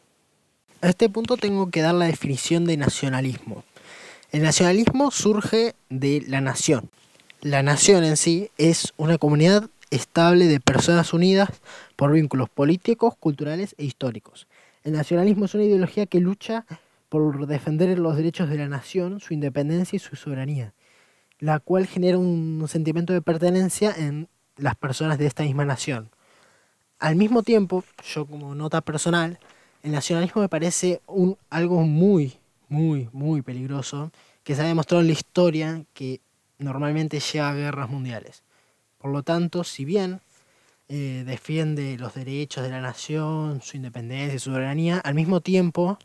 A 0.83 0.89
este 0.89 1.09
punto 1.09 1.37
tengo 1.37 1.71
que 1.71 1.83
dar 1.83 1.95
la 1.95 2.07
definición 2.07 2.65
de 2.65 2.77
nacionalismo. 2.77 3.65
El 4.33 4.43
nacionalismo 4.43 5.11
surge 5.11 5.75
de 5.89 6.23
la 6.29 6.41
nación. 6.41 6.89
La 7.41 7.65
nación 7.65 8.05
en 8.05 8.17
sí 8.17 8.51
es 8.59 8.93
una 8.97 9.19
comunidad 9.19 9.69
estable 9.91 10.47
de 10.47 10.61
personas 10.61 11.13
unidas 11.13 11.49
por 11.97 12.13
vínculos 12.13 12.49
políticos, 12.49 13.15
culturales 13.19 13.75
e 13.77 13.85
históricos. 13.85 14.47
El 14.85 14.93
nacionalismo 14.93 15.47
es 15.47 15.55
una 15.55 15.65
ideología 15.65 16.07
que 16.07 16.21
lucha 16.21 16.65
por 17.09 17.45
defender 17.49 17.99
los 17.99 18.17
derechos 18.17 18.49
de 18.49 18.59
la 18.59 18.69
nación, 18.69 19.19
su 19.19 19.35
independencia 19.35 19.97
y 19.97 19.99
su 19.99 20.15
soberanía, 20.15 20.75
la 21.41 21.59
cual 21.59 21.89
genera 21.89 22.17
un 22.17 22.65
sentimiento 22.69 23.13
de 23.13 23.23
pertenencia 23.23 23.93
en 23.99 24.29
las 24.57 24.77
personas 24.77 25.19
de 25.19 25.27
esta 25.27 25.43
misma 25.43 25.65
nación. 25.65 26.09
Al 27.01 27.17
mismo 27.17 27.43
tiempo, 27.43 27.83
yo 28.05 28.27
como 28.27 28.55
nota 28.55 28.81
personal, 28.81 29.41
el 29.83 29.91
nacionalismo 29.91 30.41
me 30.41 30.49
parece 30.49 31.01
un, 31.09 31.37
algo 31.49 31.83
muy, 31.83 32.40
muy, 32.71 33.11
muy 33.13 33.43
peligroso, 33.43 34.11
que 34.43 34.55
se 34.55 34.63
ha 34.63 34.65
demostrado 34.65 35.03
en 35.03 35.09
la 35.09 35.13
historia 35.13 35.85
que 35.93 36.21
normalmente 36.59 37.21
lleva 37.21 37.51
a 37.51 37.55
guerras 37.55 37.91
mundiales. 37.91 38.43
Por 38.97 39.11
lo 39.11 39.23
tanto, 39.23 39.65
si 39.65 39.85
bien 39.85 40.21
eh, 40.89 41.25
defiende 41.27 41.99
los 41.99 42.15
derechos 42.15 42.65
de 42.65 42.71
la 42.71 42.81
nación, 42.81 43.61
su 43.61 43.77
independencia 43.77 44.35
y 44.35 44.39
su 44.39 44.51
soberanía, 44.51 44.99
al 44.99 45.15
mismo 45.15 45.41
tiempo 45.41 45.99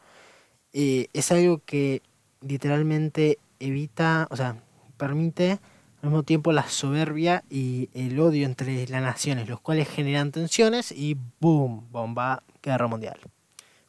eh, 0.74 1.08
es 1.14 1.32
algo 1.32 1.62
que 1.66 2.02
literalmente 2.42 3.40
evita, 3.60 4.28
o 4.30 4.36
sea, 4.36 4.58
permite 4.98 5.60
al 6.02 6.10
mismo 6.10 6.24
tiempo 6.24 6.52
la 6.52 6.68
soberbia 6.68 7.44
y 7.50 7.90
el 7.94 8.20
odio 8.20 8.46
entre 8.46 8.88
las 8.88 9.02
naciones, 9.02 9.50
los 9.50 9.60
cuales 9.60 9.90
generan 9.90 10.32
tensiones 10.32 10.92
y 10.92 11.18
¡boom! 11.40 11.88
Bomba, 11.92 12.44
guerra 12.62 12.88
mundial. 12.88 13.20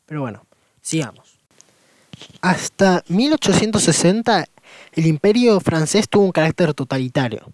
Pero 0.06 0.22
bueno, 0.22 0.46
sigamos. 0.80 1.25
Hasta 2.40 3.04
1860 3.08 4.46
el 4.92 5.06
imperio 5.06 5.58
francés 5.60 6.08
tuvo 6.08 6.24
un 6.24 6.32
carácter 6.32 6.74
totalitario, 6.74 7.52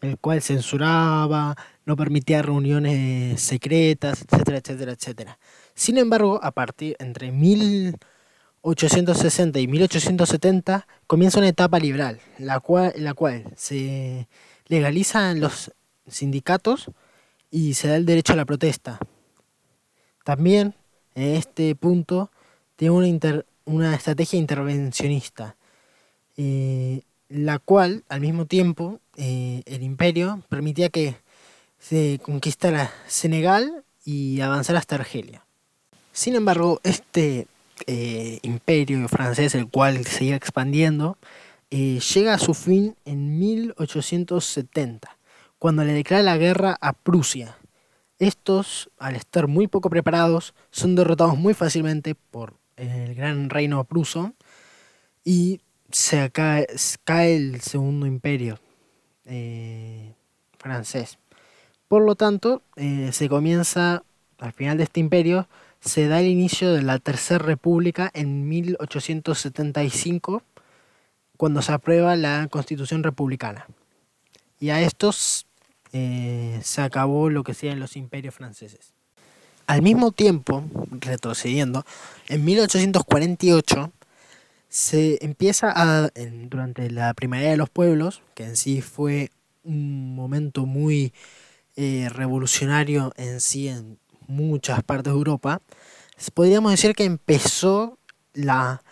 el 0.00 0.18
cual 0.18 0.42
censuraba, 0.42 1.56
no 1.84 1.94
permitía 1.96 2.42
reuniones 2.42 3.40
secretas, 3.40 4.22
etcétera, 4.22 4.58
etcétera, 4.58 4.90
etcétera. 4.92 5.38
Sin 5.74 5.98
embargo, 5.98 6.40
a 6.42 6.50
partir 6.52 6.96
entre 6.98 7.30
1860 7.32 9.58
y 9.58 9.66
1870 9.66 10.86
comienza 11.06 11.38
una 11.38 11.48
etapa 11.48 11.78
liberal, 11.78 12.20
la 12.38 12.60
cual, 12.60 12.92
en 12.94 13.04
la 13.04 13.14
cual 13.14 13.44
se 13.56 14.28
legalizan 14.66 15.40
los 15.40 15.72
sindicatos 16.06 16.90
y 17.50 17.72
se 17.74 17.88
da 17.88 17.96
el 17.96 18.06
derecho 18.06 18.34
a 18.34 18.36
la 18.36 18.44
protesta. 18.44 19.00
También 20.24 20.74
en 21.14 21.34
este 21.34 21.74
punto 21.74 22.30
tiene 22.76 22.94
una, 22.94 23.08
inter, 23.08 23.46
una 23.70 23.94
estrategia 23.94 24.38
intervencionista, 24.38 25.56
eh, 26.36 27.02
la 27.28 27.58
cual 27.58 28.04
al 28.08 28.20
mismo 28.20 28.46
tiempo 28.46 29.00
eh, 29.16 29.62
el 29.66 29.82
imperio 29.82 30.42
permitía 30.48 30.88
que 30.88 31.16
se 31.78 32.20
conquistara 32.22 32.92
Senegal 33.06 33.84
y 34.04 34.40
avanzara 34.40 34.78
hasta 34.78 34.96
Argelia. 34.96 35.44
Sin 36.12 36.34
embargo, 36.34 36.80
este 36.82 37.46
eh, 37.86 38.40
imperio 38.42 39.08
francés, 39.08 39.54
el 39.54 39.68
cual 39.68 40.04
seguía 40.04 40.36
expandiendo, 40.36 41.16
llega 41.70 42.34
a 42.34 42.38
su 42.38 42.52
fin 42.52 42.96
en 43.04 43.38
1870, 43.38 45.16
cuando 45.60 45.84
le 45.84 45.92
declara 45.92 46.22
la 46.24 46.36
guerra 46.36 46.76
a 46.80 46.92
Prusia. 46.92 47.56
Estos, 48.18 48.90
al 48.98 49.14
estar 49.14 49.46
muy 49.46 49.68
poco 49.68 49.88
preparados, 49.88 50.52
son 50.72 50.96
derrotados 50.96 51.38
muy 51.38 51.54
fácilmente 51.54 52.16
por 52.16 52.59
el 52.80 53.14
gran 53.14 53.50
reino 53.50 53.84
pruso 53.84 54.34
y 55.24 55.60
se 55.90 56.30
cae, 56.30 56.66
cae 57.04 57.36
el 57.36 57.60
segundo 57.60 58.06
imperio 58.06 58.58
eh, 59.26 60.14
francés. 60.58 61.18
Por 61.88 62.02
lo 62.02 62.14
tanto, 62.14 62.62
eh, 62.76 63.10
se 63.12 63.28
comienza, 63.28 64.02
al 64.38 64.52
final 64.52 64.78
de 64.78 64.84
este 64.84 65.00
imperio, 65.00 65.48
se 65.80 66.08
da 66.08 66.20
el 66.20 66.26
inicio 66.26 66.72
de 66.72 66.82
la 66.82 66.98
Tercera 66.98 67.44
República 67.44 68.10
en 68.14 68.48
1875, 68.48 70.42
cuando 71.36 71.62
se 71.62 71.72
aprueba 71.72 72.16
la 72.16 72.46
Constitución 72.50 73.02
Republicana. 73.02 73.66
Y 74.58 74.70
a 74.70 74.80
estos 74.82 75.46
eh, 75.92 76.60
se 76.62 76.82
acabó 76.82 77.30
lo 77.30 77.42
que 77.42 77.54
sean 77.54 77.80
los 77.80 77.96
imperios 77.96 78.34
franceses. 78.34 78.92
Al 79.70 79.82
mismo 79.82 80.10
tiempo, 80.10 80.64
retrocediendo, 80.90 81.84
en 82.28 82.44
1848 82.44 83.92
se 84.68 85.24
empieza 85.24 85.72
a, 85.72 86.10
durante 86.48 86.90
la 86.90 87.14
Primavera 87.14 87.52
de 87.52 87.56
los 87.56 87.70
Pueblos, 87.70 88.20
que 88.34 88.42
en 88.42 88.56
sí 88.56 88.82
fue 88.82 89.30
un 89.62 90.16
momento 90.16 90.66
muy 90.66 91.12
eh, 91.76 92.08
revolucionario 92.10 93.12
en 93.16 93.40
sí 93.40 93.68
en 93.68 94.00
muchas 94.26 94.82
partes 94.82 95.12
de 95.12 95.16
Europa, 95.16 95.62
podríamos 96.34 96.72
decir 96.72 96.96
que 96.96 97.04
empezó 97.04 97.96
la... 98.34 98.82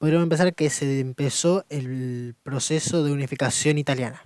Empezar 0.00 0.54
que 0.54 0.70
se 0.70 1.00
empezó 1.00 1.64
el 1.70 2.36
proceso 2.44 3.02
de 3.02 3.10
unificación 3.10 3.78
italiana. 3.78 4.22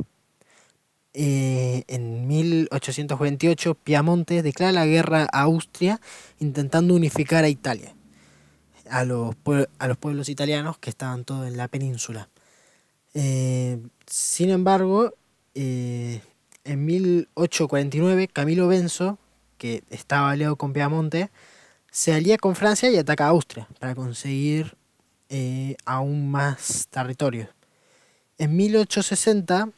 Eh, 1.15 1.85
en 1.89 2.27
1848 2.27 3.75
Piamonte 3.75 4.43
declara 4.43 4.73
la 4.73 4.87
guerra 4.87 5.29
a 5.31 5.43
Austria 5.43 6.01
intentando 6.39 6.95
unificar 6.95 7.45
a 7.45 7.51
Italia, 7.51 7.95
a 8.89 9.05
los, 9.05 9.35
a 9.79 9.89
los 9.89 9.97
pueblos 9.99 10.31
italianos 10.31 10.79
que 10.79 10.89
estaban 10.89 11.25
todos 11.25 11.47
en 11.47 11.59
la 11.59 11.69
península. 11.69 12.31
Eh, 13.13 13.79
sin 14.07 14.49
embargo, 14.49 15.13
eh, 15.55 16.23
en 16.65 16.85
1849 16.87 18.29
Camilo 18.29 18.69
Benzo, 18.69 19.19
que 19.59 19.85
estaba 19.91 20.31
aliado 20.31 20.57
con 20.57 20.73
Piamonte, 20.73 21.31
se 21.91 22.15
alía 22.15 22.39
con 22.39 22.57
Francia 22.57 22.91
y 22.91 22.97
ataca 22.97 23.27
a 23.27 23.31
Austria 23.31 23.69
para 23.79 23.95
conseguir 23.95 24.77
aún 25.87 26.31
más 26.31 26.89
territorio. 26.91 27.49
En 28.37 28.55
1860 28.55 29.71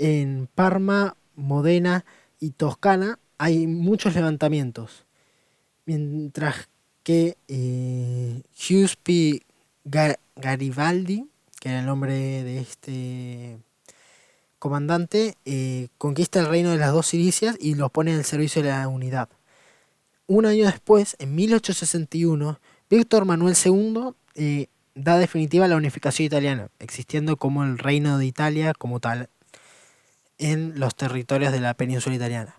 en 0.00 0.48
Parma, 0.54 1.14
Modena 1.36 2.06
y 2.40 2.50
Toscana 2.50 3.18
hay 3.36 3.66
muchos 3.66 4.14
levantamientos, 4.14 5.04
mientras 5.84 6.68
que 7.02 7.36
eh, 7.48 8.42
Giuseppe 8.56 9.42
Garibaldi, 9.84 11.28
que 11.60 11.68
era 11.68 11.80
el 11.80 11.86
nombre 11.86 12.14
de 12.14 12.60
este 12.60 13.58
comandante, 14.58 15.36
eh, 15.44 15.88
conquista 15.98 16.40
el 16.40 16.46
reino 16.46 16.70
de 16.70 16.78
las 16.78 16.92
dos 16.92 17.06
Silicias 17.06 17.56
y 17.60 17.74
los 17.74 17.90
pone 17.90 18.14
el 18.14 18.24
servicio 18.24 18.62
de 18.62 18.70
la 18.70 18.88
unidad. 18.88 19.28
Un 20.26 20.46
año 20.46 20.64
después, 20.64 21.16
en 21.18 21.34
1861, 21.34 22.58
Víctor 22.88 23.26
Manuel 23.26 23.54
II 23.62 24.12
eh, 24.34 24.68
da 24.94 25.18
definitiva 25.18 25.68
la 25.68 25.76
unificación 25.76 26.26
italiana, 26.26 26.70
existiendo 26.78 27.36
como 27.36 27.64
el 27.64 27.78
reino 27.78 28.16
de 28.16 28.26
Italia 28.26 28.72
como 28.74 29.00
tal 29.00 29.28
en 30.40 30.80
los 30.80 30.96
territorios 30.96 31.52
de 31.52 31.60
la 31.60 31.74
península 31.74 32.16
italiana. 32.16 32.54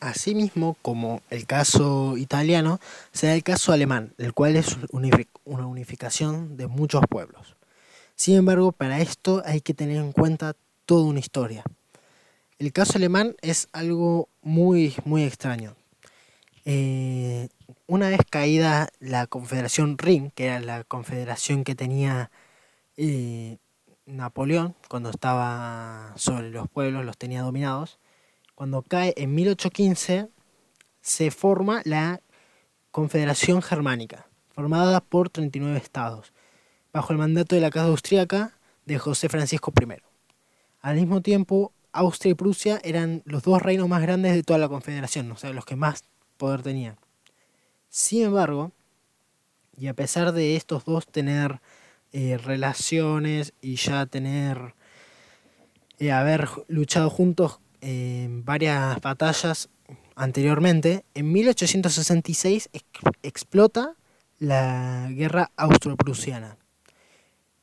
Asimismo, 0.00 0.76
como 0.82 1.22
el 1.30 1.46
caso 1.46 2.16
italiano, 2.16 2.80
se 3.12 3.28
da 3.28 3.34
el 3.34 3.42
caso 3.42 3.72
alemán, 3.72 4.12
el 4.18 4.32
cual 4.32 4.56
es 4.56 4.76
una 5.44 5.66
unificación 5.66 6.56
de 6.56 6.66
muchos 6.66 7.02
pueblos. 7.08 7.54
Sin 8.16 8.36
embargo, 8.36 8.72
para 8.72 9.00
esto 9.00 9.42
hay 9.46 9.60
que 9.60 9.74
tener 9.74 9.98
en 9.98 10.12
cuenta 10.12 10.54
toda 10.86 11.04
una 11.04 11.20
historia. 11.20 11.62
El 12.58 12.72
caso 12.72 12.96
alemán 12.96 13.36
es 13.40 13.68
algo 13.72 14.28
muy, 14.42 14.94
muy 15.04 15.22
extraño. 15.22 15.76
Eh, 16.64 17.48
una 17.86 18.08
vez 18.08 18.20
caída 18.28 18.88
la 19.00 19.26
Confederación 19.26 19.98
Ring, 19.98 20.30
que 20.34 20.46
era 20.46 20.60
la 20.60 20.84
confederación 20.84 21.64
que 21.64 21.74
tenía 21.74 22.30
eh, 22.96 23.58
Napoleón, 24.06 24.74
cuando 24.88 25.10
estaba 25.10 26.12
sobre 26.16 26.50
los 26.50 26.68
pueblos, 26.68 27.04
los 27.04 27.18
tenía 27.18 27.42
dominados, 27.42 27.98
cuando 28.54 28.82
cae 28.82 29.14
en 29.16 29.34
1815, 29.34 30.28
se 31.00 31.30
forma 31.30 31.82
la 31.84 32.20
Confederación 32.90 33.62
Germánica, 33.62 34.26
formada 34.52 35.00
por 35.00 35.30
39 35.30 35.78
estados, 35.78 36.32
bajo 36.92 37.12
el 37.12 37.18
mandato 37.18 37.54
de 37.54 37.60
la 37.60 37.70
Casa 37.70 37.86
Austriaca 37.86 38.58
de 38.84 38.98
José 38.98 39.28
Francisco 39.28 39.72
I. 39.80 40.02
Al 40.80 40.96
mismo 40.96 41.20
tiempo, 41.20 41.72
Austria 41.92 42.32
y 42.32 42.34
Prusia 42.34 42.80
eran 42.84 43.22
los 43.24 43.42
dos 43.42 43.62
reinos 43.62 43.88
más 43.88 44.02
grandes 44.02 44.34
de 44.34 44.42
toda 44.42 44.58
la 44.58 44.68
Confederación, 44.68 45.30
o 45.32 45.36
sea, 45.36 45.52
los 45.52 45.64
que 45.64 45.76
más 45.76 46.04
poder 46.36 46.62
tenían. 46.62 46.96
Sin 47.88 48.24
embargo, 48.24 48.72
y 49.76 49.86
a 49.86 49.94
pesar 49.94 50.32
de 50.32 50.56
estos 50.56 50.84
dos 50.84 51.06
tener 51.06 51.60
eh, 52.12 52.38
relaciones 52.38 53.52
y 53.60 53.76
ya 53.76 54.06
tener, 54.06 54.74
eh, 55.98 56.10
haber 56.10 56.48
luchado 56.68 57.10
juntos 57.10 57.60
en 57.80 58.44
varias 58.44 59.00
batallas 59.00 59.68
anteriormente, 60.16 61.04
en 61.14 61.32
1866 61.32 62.70
explota 63.22 63.94
la 64.38 65.08
guerra 65.10 65.50
austro-prusiana. 65.56 66.56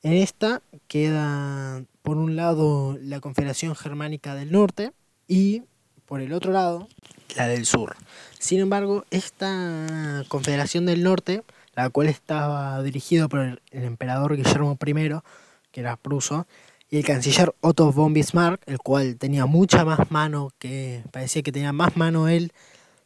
En 0.01 0.13
esta 0.13 0.62
queda 0.88 1.83
por 2.01 2.17
un 2.17 2.36
lado 2.36 2.97
la 3.01 3.19
Confederación 3.19 3.75
Germánica 3.75 4.36
del 4.36 4.51
Norte 4.51 4.93
y 5.27 5.63
por 6.05 6.21
el 6.21 6.31
otro 6.31 6.53
lado 6.53 6.88
la 7.36 7.47
del 7.47 7.65
Sur. 7.65 7.97
Sin 8.39 8.60
embargo, 8.60 9.05
esta 9.12 10.23
Confederación 10.29 10.86
del 10.86 11.03
Norte 11.03 11.43
la 11.78 11.92
cual 11.92 12.08
estaba 12.08 12.82
dirigido 12.82 13.30
por 13.30 13.40
el, 13.40 13.62
emperador 13.72 14.36
Guillermo 14.36 14.80
I, 14.84 14.94
que 15.72 15.80
era 15.80 15.96
pruso, 15.96 16.48
y 16.90 16.98
el 16.98 17.06
canciller 17.06 17.54
Otto 17.62 17.92
von 17.92 18.13
Bismarck, 18.13 18.63
el 18.66 18.80
cual 18.80 19.18
tenía 19.18 19.46
mucha 19.46 19.86
más 19.86 20.10
mano, 20.10 20.50
que 20.58 21.04
parecía 21.12 21.44
que 21.44 21.52
tenía 21.52 21.74
más 21.74 21.96
mano 21.96 22.30
él 22.30 22.52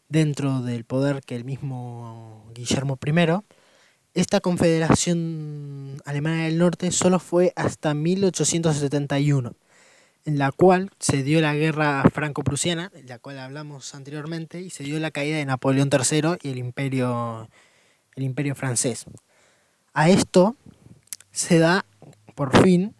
dentro 0.08 0.62
del 0.62 0.86
poder 0.86 1.22
que 1.22 1.36
el 1.36 1.44
mismo 1.44 2.50
Guillermo 2.56 2.98
I. 3.06 3.44
Esta 4.14 4.40
confederación 4.40 6.02
alemana 6.06 6.46
del 6.46 6.58
norte 6.58 6.92
solo 6.92 7.20
fue 7.20 7.52
hasta 7.58 7.94
1871, 7.94 9.54
en 10.24 10.38
la 10.38 10.54
cual 10.54 10.92
se 10.98 11.24
dio 11.24 11.42
la 11.42 11.56
guerra 11.56 12.04
franco-prusiana, 12.14 12.88
de 12.90 13.04
la 13.04 13.20
cual 13.20 13.40
hablamos 13.40 13.96
anteriormente, 13.96 14.62
y 14.62 14.70
se 14.70 14.86
dio 14.86 14.98
la 15.00 15.12
caída 15.12 15.36
de 15.36 15.46
Napoleón 15.46 15.90
III 15.92 16.38
y 16.42 16.52
el 16.52 16.58
imperio 16.58 17.50
el 18.16 18.24
imperio 18.24 18.56
francés. 18.56 19.06
A 19.94 20.10
esto 20.10 20.56
se 21.32 21.60
da 21.60 21.86
por 22.36 22.62
fin 22.62 22.96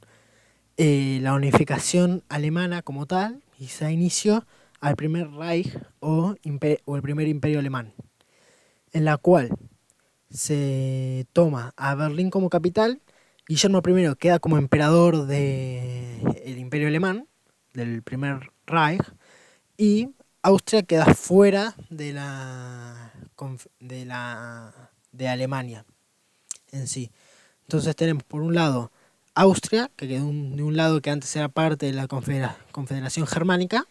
eh, 0.78 1.20
la 1.22 1.34
unificación 1.34 2.24
alemana 2.30 2.82
como 2.82 3.06
tal 3.06 3.44
y 3.60 3.68
se 3.68 3.86
da 3.86 3.92
inicio 3.92 4.46
al 4.80 4.96
primer 4.96 5.30
Reich 5.32 5.78
o, 6.00 6.36
el 6.44 7.02
primer 7.02 7.28
imperio 7.28 7.60
alemán, 7.60 7.94
en 8.92 9.06
la 9.06 9.18
cual 9.18 9.50
se 10.30 11.28
toma 11.34 11.74
a 11.78 11.94
Berlín 11.96 12.30
como 12.30 12.50
capital, 12.50 13.02
Guillermo 13.48 13.82
I 13.86 14.16
queda 14.16 14.40
como 14.40 14.58
emperador 14.58 15.28
del 15.28 16.58
imperio 16.58 16.88
alemán, 16.88 17.28
del 17.74 18.02
primer 18.02 18.52
Reich, 18.66 19.04
y 19.78 20.10
Austria 20.42 20.84
queda 20.84 21.14
fuera 21.14 21.76
de 21.90 22.14
la, 22.14 23.14
de 23.80 24.06
la 24.06 24.91
de 25.12 25.28
Alemania 25.28 25.86
en 26.72 26.88
sí. 26.88 27.12
Entonces 27.64 27.96
tenemos 27.96 28.24
por 28.24 28.42
un 28.42 28.56
lado 28.56 28.92
Austria, 29.34 29.90
que 29.96 30.08
quedó 30.08 30.26
de 30.26 30.64
un 30.64 30.76
lado 30.76 31.02
que 31.02 31.10
antes 31.10 31.34
era 31.36 31.48
parte 31.48 31.86
de 31.86 31.94
la 31.94 32.08
Confederación 32.08 33.28
Germánica, 33.28 33.88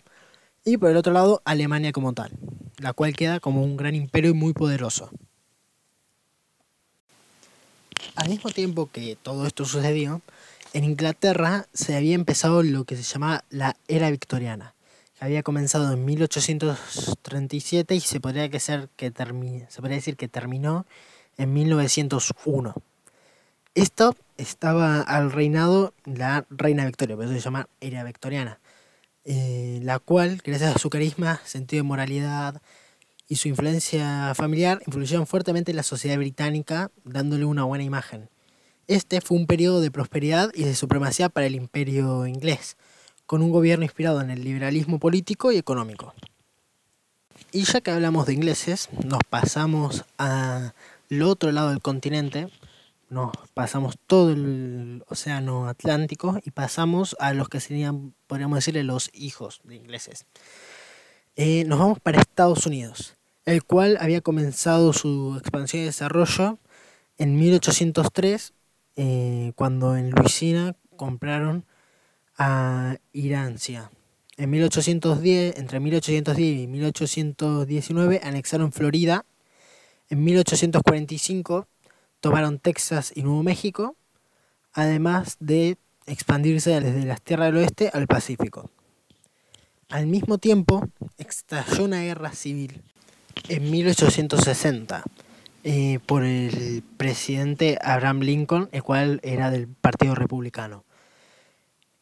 y 0.64 0.76
por 0.76 0.90
el 0.90 0.96
otro 0.96 1.12
lado 1.12 1.40
Alemania 1.44 1.92
como 1.92 2.12
tal, 2.12 2.32
la 2.78 2.92
cual 2.92 3.14
queda 3.16 3.40
como 3.40 3.62
un 3.62 3.76
gran 3.76 3.94
imperio 3.94 4.34
muy 4.34 4.52
poderoso. 4.52 5.10
Al 8.16 8.28
mismo 8.28 8.50
tiempo 8.50 8.90
que 8.92 9.16
todo 9.16 9.46
esto 9.46 9.64
sucedió, 9.64 10.20
en 10.74 10.84
Inglaterra 10.84 11.66
se 11.72 11.96
había 11.96 12.14
empezado 12.14 12.62
lo 12.62 12.84
que 12.84 12.96
se 12.96 13.02
llama 13.02 13.44
la 13.48 13.76
era 13.88 14.10
victoriana, 14.10 14.74
había 15.20 15.42
comenzado 15.42 15.92
en 15.92 16.04
1837 16.04 17.94
y 17.94 18.00
se 18.00 18.20
podría, 18.20 18.48
que 18.48 18.58
ser 18.58 18.88
que 18.96 19.12
se 19.68 19.80
podría 19.80 19.96
decir 19.96 20.16
que 20.16 20.28
terminó 20.28 20.86
en 21.36 21.52
1901. 21.52 22.74
Esto 23.74 24.16
estaba 24.38 25.02
al 25.02 25.30
reinado 25.30 25.92
la 26.04 26.46
reina 26.50 26.86
Victoria, 26.86 27.16
por 27.16 27.26
eso 27.26 27.34
se 27.34 27.40
llama 27.40 27.68
era 27.80 28.02
victoriana, 28.02 28.58
eh, 29.24 29.78
la 29.82 29.98
cual, 29.98 30.40
gracias 30.42 30.74
a 30.74 30.78
su 30.78 30.88
carisma, 30.88 31.40
sentido 31.44 31.82
de 31.82 31.88
moralidad 31.88 32.62
y 33.28 33.36
su 33.36 33.48
influencia 33.48 34.34
familiar, 34.34 34.82
influyeron 34.86 35.26
fuertemente 35.26 35.70
en 35.70 35.76
la 35.76 35.82
sociedad 35.82 36.16
británica, 36.16 36.90
dándole 37.04 37.44
una 37.44 37.64
buena 37.64 37.84
imagen. 37.84 38.30
Este 38.88 39.20
fue 39.20 39.36
un 39.36 39.46
periodo 39.46 39.82
de 39.82 39.90
prosperidad 39.90 40.50
y 40.54 40.64
de 40.64 40.74
supremacía 40.74 41.28
para 41.28 41.46
el 41.46 41.54
imperio 41.54 42.26
inglés, 42.26 42.76
con 43.30 43.42
un 43.42 43.52
gobierno 43.52 43.84
inspirado 43.84 44.20
en 44.20 44.32
el 44.32 44.42
liberalismo 44.42 44.98
político 44.98 45.52
y 45.52 45.56
económico. 45.56 46.14
Y 47.52 47.62
ya 47.62 47.80
que 47.80 47.92
hablamos 47.92 48.26
de 48.26 48.32
ingleses, 48.32 48.88
nos 49.04 49.20
pasamos 49.22 50.04
al 50.18 50.72
otro 51.22 51.52
lado 51.52 51.68
del 51.68 51.80
continente, 51.80 52.48
nos 53.08 53.30
pasamos 53.54 53.94
todo 54.08 54.32
el 54.32 55.04
océano 55.06 55.68
Atlántico 55.68 56.40
y 56.44 56.50
pasamos 56.50 57.14
a 57.20 57.32
los 57.32 57.48
que 57.48 57.60
serían, 57.60 58.14
podríamos 58.26 58.56
decirle, 58.56 58.82
los 58.82 59.10
hijos 59.14 59.60
de 59.62 59.76
ingleses. 59.76 60.26
Eh, 61.36 61.62
nos 61.68 61.78
vamos 61.78 62.00
para 62.00 62.18
Estados 62.18 62.66
Unidos, 62.66 63.14
el 63.44 63.62
cual 63.62 63.96
había 64.00 64.22
comenzado 64.22 64.92
su 64.92 65.36
expansión 65.38 65.84
y 65.84 65.86
desarrollo 65.86 66.58
en 67.16 67.36
1803, 67.36 68.54
eh, 68.96 69.52
cuando 69.54 69.96
en 69.96 70.10
Luisiana 70.10 70.74
compraron 70.96 71.64
a 72.42 72.96
Irancia. 73.12 73.90
En 74.38 74.48
1810, 74.48 75.58
entre 75.58 75.78
1810 75.78 76.60
y 76.60 76.66
1819 76.66 78.20
anexaron 78.24 78.72
Florida. 78.72 79.26
En 80.08 80.24
1845 80.24 81.68
tomaron 82.20 82.58
Texas 82.58 83.12
y 83.14 83.24
Nuevo 83.24 83.42
México, 83.42 83.94
además 84.72 85.36
de 85.38 85.76
expandirse 86.06 86.80
desde 86.80 87.04
las 87.04 87.20
tierras 87.20 87.48
del 87.48 87.58
oeste 87.58 87.90
al 87.92 88.06
Pacífico. 88.06 88.70
Al 89.90 90.06
mismo 90.06 90.38
tiempo, 90.38 90.88
estalló 91.18 91.84
una 91.84 92.00
guerra 92.00 92.32
civil 92.32 92.80
en 93.50 93.70
1860 93.70 95.02
eh, 95.64 95.98
por 96.06 96.24
el 96.24 96.82
presidente 96.96 97.78
Abraham 97.82 98.20
Lincoln, 98.20 98.70
el 98.72 98.82
cual 98.82 99.20
era 99.22 99.50
del 99.50 99.68
Partido 99.68 100.14
Republicano. 100.14 100.84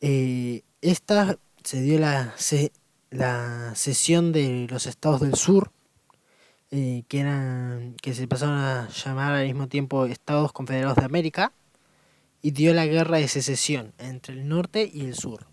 Eh, 0.00 0.62
esta 0.80 1.38
se 1.64 1.80
dio 1.82 1.98
la, 1.98 2.34
la 3.10 3.72
cesión 3.74 4.32
de 4.32 4.66
los 4.70 4.86
estados 4.86 5.20
del 5.20 5.34
sur 5.34 5.72
eh, 6.70 7.04
que, 7.08 7.20
eran, 7.20 7.94
que 8.02 8.12
se 8.12 8.28
pasaron 8.28 8.56
a 8.58 8.88
llamar 8.88 9.32
al 9.32 9.46
mismo 9.46 9.68
tiempo 9.68 10.04
Estados 10.04 10.52
Confederados 10.52 10.96
de 10.96 11.04
América, 11.06 11.52
y 12.42 12.50
dio 12.52 12.74
la 12.74 12.86
guerra 12.86 13.18
de 13.18 13.28
secesión 13.28 13.94
entre 13.98 14.34
el 14.34 14.48
norte 14.48 14.88
y 14.92 15.06
el 15.06 15.14
sur. 15.14 15.46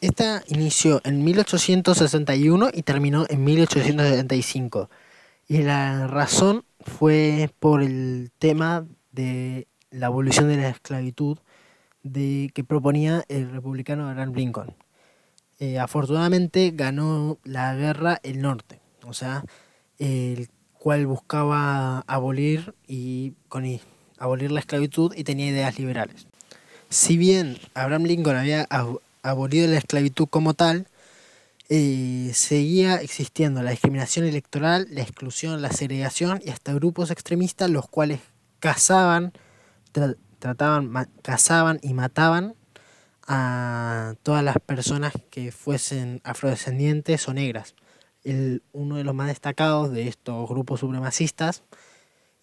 Esta 0.00 0.42
inició 0.48 1.00
en 1.04 1.22
1861 1.24 2.70
y 2.74 2.82
terminó 2.82 3.24
en 3.28 3.44
1875. 3.44 4.90
Y 5.48 5.58
la 5.62 6.08
razón 6.08 6.64
fue 6.80 7.50
por 7.60 7.82
el 7.82 8.32
tema 8.38 8.84
de 9.12 9.68
la 9.90 10.06
abolición 10.06 10.48
de 10.48 10.56
la 10.56 10.70
esclavitud 10.70 11.38
de, 12.02 12.50
que 12.54 12.64
proponía 12.64 13.24
el 13.28 13.50
republicano 13.50 14.08
Abraham 14.08 14.32
Lincoln. 14.34 14.74
Eh, 15.58 15.78
afortunadamente 15.78 16.72
ganó 16.74 17.38
la 17.44 17.74
guerra 17.74 18.18
el 18.22 18.42
norte 18.42 18.82
o 19.04 19.14
sea, 19.14 19.44
el 19.98 20.48
cual 20.78 21.06
buscaba 21.06 22.00
abolir 22.06 22.74
y 22.86 23.32
con 23.48 23.64
abolir 24.18 24.52
la 24.52 24.60
esclavitud 24.60 25.12
y 25.16 25.24
tenía 25.24 25.48
ideas 25.48 25.78
liberales. 25.78 26.26
Si 26.88 27.16
bien 27.16 27.58
Abraham 27.74 28.04
Lincoln 28.04 28.36
había 28.36 28.68
abolido 29.22 29.66
la 29.68 29.78
esclavitud 29.78 30.28
como 30.28 30.54
tal, 30.54 30.86
eh, 31.68 32.32
seguía 32.34 32.96
existiendo 32.96 33.62
la 33.62 33.70
discriminación 33.70 34.26
electoral, 34.26 34.86
la 34.90 35.02
exclusión, 35.02 35.62
la 35.62 35.70
segregación 35.72 36.42
y 36.44 36.50
hasta 36.50 36.74
grupos 36.74 37.10
extremistas 37.10 37.70
los 37.70 37.88
cuales 37.88 38.20
cazaban, 38.60 39.32
trataban, 40.42 41.08
cazaban 41.22 41.78
y 41.82 41.94
mataban 41.94 42.54
a 43.28 44.14
todas 44.24 44.42
las 44.42 44.56
personas 44.58 45.12
que 45.30 45.52
fuesen 45.52 46.20
afrodescendientes 46.24 47.28
o 47.28 47.32
negras 47.32 47.76
uno 48.72 48.96
de 48.96 49.04
los 49.04 49.14
más 49.14 49.28
destacados 49.28 49.92
de 49.92 50.08
estos 50.08 50.48
grupos 50.48 50.80
supremacistas 50.80 51.62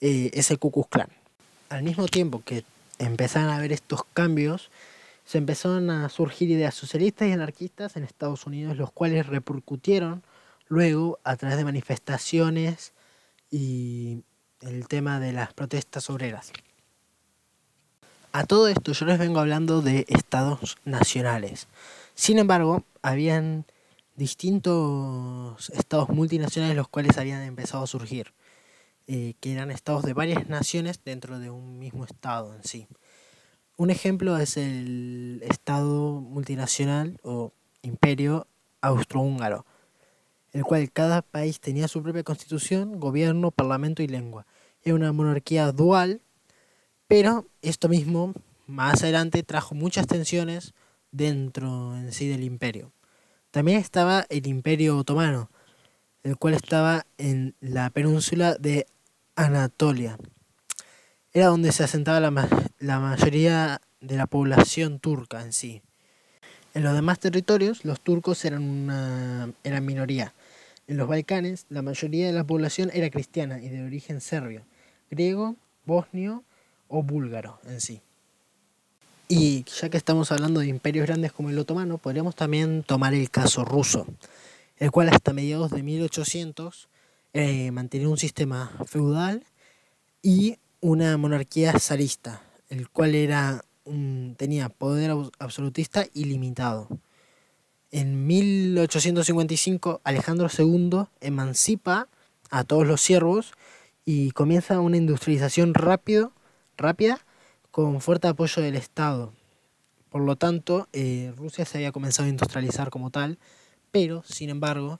eh, 0.01 0.29
es 0.33 0.51
el 0.51 0.59
Ku 0.59 0.71
Klux 0.71 0.89
Klan. 0.89 1.09
Al 1.69 1.83
mismo 1.83 2.07
tiempo 2.07 2.41
que 2.43 2.63
empezaron 2.97 3.49
a 3.49 3.57
haber 3.57 3.71
estos 3.71 4.03
cambios, 4.13 4.71
se 5.23 5.37
empezaron 5.37 5.89
a 5.89 6.09
surgir 6.09 6.49
ideas 6.49 6.75
socialistas 6.75 7.27
y 7.27 7.31
anarquistas 7.31 7.95
en 7.95 8.03
Estados 8.03 8.45
Unidos, 8.45 8.77
los 8.77 8.91
cuales 8.91 9.27
repercutieron 9.27 10.23
luego 10.67 11.19
a 11.23 11.37
través 11.37 11.57
de 11.57 11.63
manifestaciones 11.63 12.93
y 13.51 14.23
el 14.61 14.87
tema 14.87 15.19
de 15.19 15.31
las 15.31 15.53
protestas 15.53 16.09
obreras. 16.09 16.51
A 18.31 18.45
todo 18.45 18.67
esto 18.67 18.91
yo 18.91 19.07
les 19.07 19.17
vengo 19.17 19.39
hablando 19.39 19.81
de 19.81 20.05
estados 20.07 20.77
nacionales. 20.85 21.67
Sin 22.13 22.37
embargo, 22.37 22.83
habían 23.01 23.65
distintos 24.15 25.71
estados 25.71 26.09
multinacionales 26.09 26.77
los 26.77 26.87
cuales 26.87 27.17
habían 27.17 27.41
empezado 27.41 27.83
a 27.83 27.87
surgir, 27.87 28.33
eh, 29.07 29.33
que 29.39 29.53
eran 29.53 29.71
estados 29.71 30.03
de 30.03 30.13
varias 30.13 30.47
naciones 30.47 30.99
dentro 31.03 31.39
de 31.39 31.49
un 31.49 31.79
mismo 31.79 32.05
estado 32.05 32.53
en 32.53 32.63
sí. 32.63 32.87
Un 33.77 33.89
ejemplo 33.89 34.37
es 34.37 34.57
el 34.57 35.41
estado 35.49 36.21
multinacional 36.21 37.19
o 37.23 37.51
imperio 37.81 38.45
austrohúngaro, 38.81 39.65
el 40.51 40.63
cual 40.65 40.91
cada 40.91 41.23
país 41.23 41.59
tenía 41.59 41.87
su 41.87 42.03
propia 42.03 42.23
constitución, 42.23 42.99
gobierno, 42.99 43.49
parlamento 43.49 44.03
y 44.03 44.07
lengua. 44.07 44.45
Era 44.83 44.93
una 44.93 45.13
monarquía 45.13 45.71
dual, 45.71 46.21
pero 47.09 47.47
esto 47.63 47.89
mismo 47.89 48.35
más 48.67 49.01
adelante 49.01 49.41
trajo 49.41 49.73
muchas 49.73 50.05
tensiones 50.05 50.75
dentro 51.11 51.97
en 51.97 52.13
sí 52.13 52.27
del 52.27 52.43
imperio. 52.43 52.91
También 53.49 53.79
estaba 53.79 54.27
el 54.29 54.45
Imperio 54.45 54.95
Otomano, 54.95 55.49
el 56.21 56.37
cual 56.37 56.53
estaba 56.53 57.07
en 57.17 57.55
la 57.61 57.89
península 57.89 58.53
de 58.59 58.85
Anatolia. 59.35 60.19
Era 61.33 61.47
donde 61.47 61.71
se 61.71 61.83
asentaba 61.83 62.19
la, 62.19 62.99
mayoría 62.99 63.81
de 64.01 64.15
la 64.15 64.27
población 64.27 64.99
turca 64.99 65.41
en 65.41 65.51
sí. 65.51 65.81
En 66.75 66.83
los 66.83 66.93
demás 66.93 67.19
territorios, 67.19 67.85
los 67.85 68.01
turcos 68.01 68.45
eran 68.45 68.61
una 68.61 69.51
eran 69.63 69.83
minoría. 69.83 70.35
En 70.85 70.97
los 70.97 71.07
Balcanes, 71.07 71.65
la 71.69 71.81
mayoría 71.81 72.27
de 72.27 72.33
la 72.33 72.43
población 72.43 72.91
era 72.93 73.09
cristiana 73.09 73.59
y 73.59 73.69
de 73.69 73.83
origen 73.83 74.21
serbio, 74.21 74.63
griego, 75.09 75.55
bosnio 75.85 76.43
o 76.89 77.01
búlgaro 77.01 77.59
en 77.65 77.79
sí. 77.79 78.01
Y 79.29 79.63
ya 79.79 79.89
que 79.89 79.97
estamos 79.97 80.31
hablando 80.31 80.59
de 80.59 80.67
imperios 80.67 81.07
grandes 81.07 81.31
como 81.31 81.49
el 81.49 81.59
otomano, 81.59 81.97
podríamos 81.97 82.35
también 82.35 82.83
tomar 82.83 83.13
el 83.13 83.29
caso 83.29 83.63
ruso, 83.63 84.05
el 84.77 84.91
cual 84.91 85.09
hasta 85.09 85.33
mediados 85.33 85.71
de 85.71 85.83
1800 85.83 86.89
eh, 87.33 87.71
mantenía 87.71 88.09
un 88.09 88.17
sistema 88.17 88.71
feudal 88.85 89.45
y 90.21 90.57
una 90.81 91.15
monarquía 91.17 91.77
zarista, 91.79 92.41
el 92.69 92.89
cual 92.89 93.15
era 93.15 93.63
tenía 94.37 94.69
poder 94.69 95.11
absolutista 95.39 96.05
ilimitado. 96.13 96.87
En 97.91 98.27
1855 98.27 100.01
Alejandro 100.03 100.47
II 100.55 101.05
emancipa 101.21 102.07
a 102.51 102.63
todos 102.63 102.85
los 102.85 103.01
siervos 103.01 103.53
y 104.05 104.31
comienza 104.31 104.79
una 104.79 104.97
industrialización 104.97 105.73
rápido, 105.73 106.33
rápida 106.79 107.19
con 107.71 108.01
fuerte 108.01 108.27
apoyo 108.27 108.61
del 108.61 108.75
Estado. 108.75 109.31
Por 110.09 110.23
lo 110.23 110.35
tanto, 110.35 110.87
eh, 110.91 111.31
Rusia 111.37 111.65
se 111.65 111.77
había 111.77 111.91
comenzado 111.91 112.25
a 112.25 112.29
industrializar 112.29 112.89
como 112.89 113.11
tal, 113.11 113.37
pero, 113.91 114.23
sin 114.25 114.49
embargo, 114.49 114.99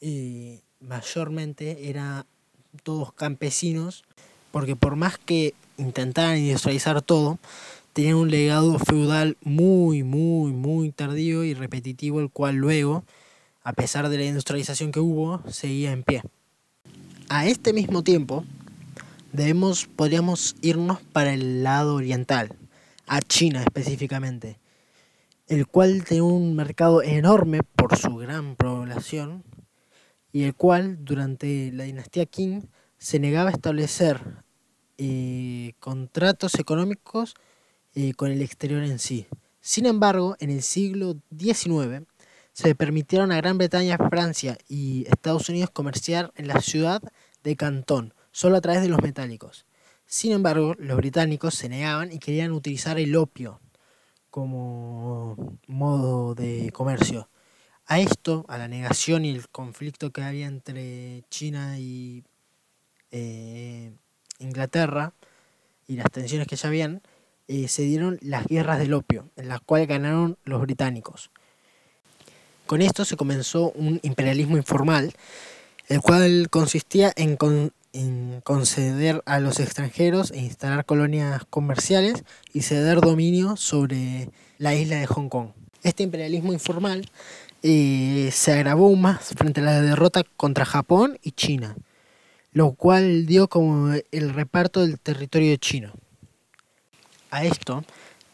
eh, 0.00 0.62
mayormente 0.80 1.88
eran 1.88 2.24
todos 2.82 3.12
campesinos, 3.12 4.04
porque 4.50 4.74
por 4.74 4.96
más 4.96 5.18
que 5.18 5.54
intentaran 5.76 6.38
industrializar 6.38 7.02
todo, 7.02 7.38
tenían 7.92 8.16
un 8.16 8.30
legado 8.30 8.78
feudal 8.78 9.36
muy, 9.42 10.02
muy, 10.02 10.52
muy 10.52 10.90
tardío 10.90 11.44
y 11.44 11.54
repetitivo, 11.54 12.20
el 12.20 12.30
cual 12.30 12.56
luego, 12.56 13.04
a 13.62 13.72
pesar 13.72 14.08
de 14.08 14.18
la 14.18 14.24
industrialización 14.24 14.92
que 14.92 15.00
hubo, 15.00 15.42
seguía 15.50 15.92
en 15.92 16.02
pie. 16.02 16.22
A 17.28 17.46
este 17.46 17.72
mismo 17.72 18.02
tiempo, 18.02 18.44
debemos, 19.32 19.86
podríamos 19.86 20.56
irnos 20.60 21.00
para 21.12 21.32
el 21.32 21.62
lado 21.62 21.94
oriental, 21.96 22.54
a 23.06 23.20
China 23.20 23.62
específicamente, 23.62 24.58
el 25.46 25.66
cual 25.66 26.04
tiene 26.04 26.22
un 26.22 26.54
mercado 26.54 27.02
enorme 27.02 27.62
por 27.62 27.96
su 27.96 28.16
gran 28.16 28.56
población 28.56 29.44
y 30.32 30.44
el 30.44 30.54
cual 30.54 31.04
durante 31.04 31.72
la 31.72 31.84
dinastía 31.84 32.26
Qing 32.26 32.68
se 32.98 33.18
negaba 33.18 33.50
a 33.50 33.52
establecer 33.52 34.20
eh, 34.98 35.72
contratos 35.80 36.54
económicos 36.56 37.34
eh, 37.94 38.12
con 38.14 38.30
el 38.30 38.42
exterior 38.42 38.82
en 38.82 38.98
sí. 38.98 39.26
Sin 39.60 39.86
embargo, 39.86 40.36
en 40.40 40.50
el 40.50 40.62
siglo 40.62 41.16
XIX 41.36 42.06
se 42.52 42.74
permitieron 42.74 43.32
a 43.32 43.36
Gran 43.36 43.58
Bretaña, 43.58 43.96
Francia 43.96 44.58
y 44.68 45.06
Estados 45.08 45.48
Unidos 45.48 45.70
comerciar 45.70 46.32
en 46.34 46.48
la 46.48 46.60
ciudad 46.60 47.00
de 47.44 47.56
Cantón, 47.56 48.12
solo 48.32 48.56
a 48.56 48.60
través 48.60 48.82
de 48.82 48.88
los 48.88 49.02
metálicos. 49.02 49.66
Sin 50.06 50.32
embargo, 50.32 50.74
los 50.78 50.96
británicos 50.96 51.54
se 51.54 51.68
negaban 51.68 52.12
y 52.12 52.18
querían 52.18 52.52
utilizar 52.52 52.98
el 52.98 53.14
opio 53.16 53.60
como 54.30 55.58
modo 55.66 56.34
de 56.34 56.70
comercio. 56.72 57.28
A 57.86 58.00
esto, 58.00 58.44
a 58.48 58.58
la 58.58 58.68
negación 58.68 59.24
y 59.24 59.30
el 59.30 59.48
conflicto 59.48 60.10
que 60.10 60.22
había 60.22 60.46
entre 60.46 61.24
China 61.30 61.78
y 61.78 62.24
eh, 63.10 63.92
Inglaterra 64.38 65.14
y 65.86 65.96
las 65.96 66.10
tensiones 66.10 66.46
que 66.46 66.56
ya 66.56 66.68
habían, 66.68 67.02
eh, 67.48 67.66
se 67.68 67.82
dieron 67.82 68.18
las 68.20 68.46
guerras 68.46 68.78
del 68.78 68.92
opio, 68.92 69.30
en 69.36 69.48
las 69.48 69.60
cuales 69.60 69.88
ganaron 69.88 70.36
los 70.44 70.60
británicos. 70.60 71.30
Con 72.66 72.82
esto 72.82 73.06
se 73.06 73.16
comenzó 73.16 73.70
un 73.70 73.98
imperialismo 74.02 74.58
informal, 74.58 75.14
el 75.88 76.02
cual 76.02 76.48
consistía 76.50 77.10
en, 77.16 77.38
en 77.92 78.40
conceder 78.42 79.22
a 79.26 79.40
los 79.40 79.60
extranjeros 79.60 80.30
e 80.30 80.38
instalar 80.38 80.84
colonias 80.84 81.44
comerciales 81.48 82.24
y 82.52 82.62
ceder 82.62 83.00
dominio 83.00 83.56
sobre 83.56 84.30
la 84.58 84.74
isla 84.74 84.96
de 84.96 85.06
Hong 85.06 85.28
Kong. 85.28 85.50
Este 85.82 86.02
imperialismo 86.02 86.52
informal 86.52 87.08
eh, 87.62 88.30
se 88.32 88.52
agravó 88.52 88.94
más 88.94 89.34
frente 89.36 89.60
a 89.60 89.64
la 89.64 89.80
derrota 89.80 90.22
contra 90.36 90.64
Japón 90.64 91.18
y 91.22 91.32
China, 91.32 91.76
lo 92.52 92.72
cual 92.72 93.26
dio 93.26 93.48
como 93.48 93.92
el 94.10 94.34
reparto 94.34 94.80
del 94.80 94.98
territorio 94.98 95.56
chino. 95.56 95.92
A 97.30 97.44
esto, 97.44 97.84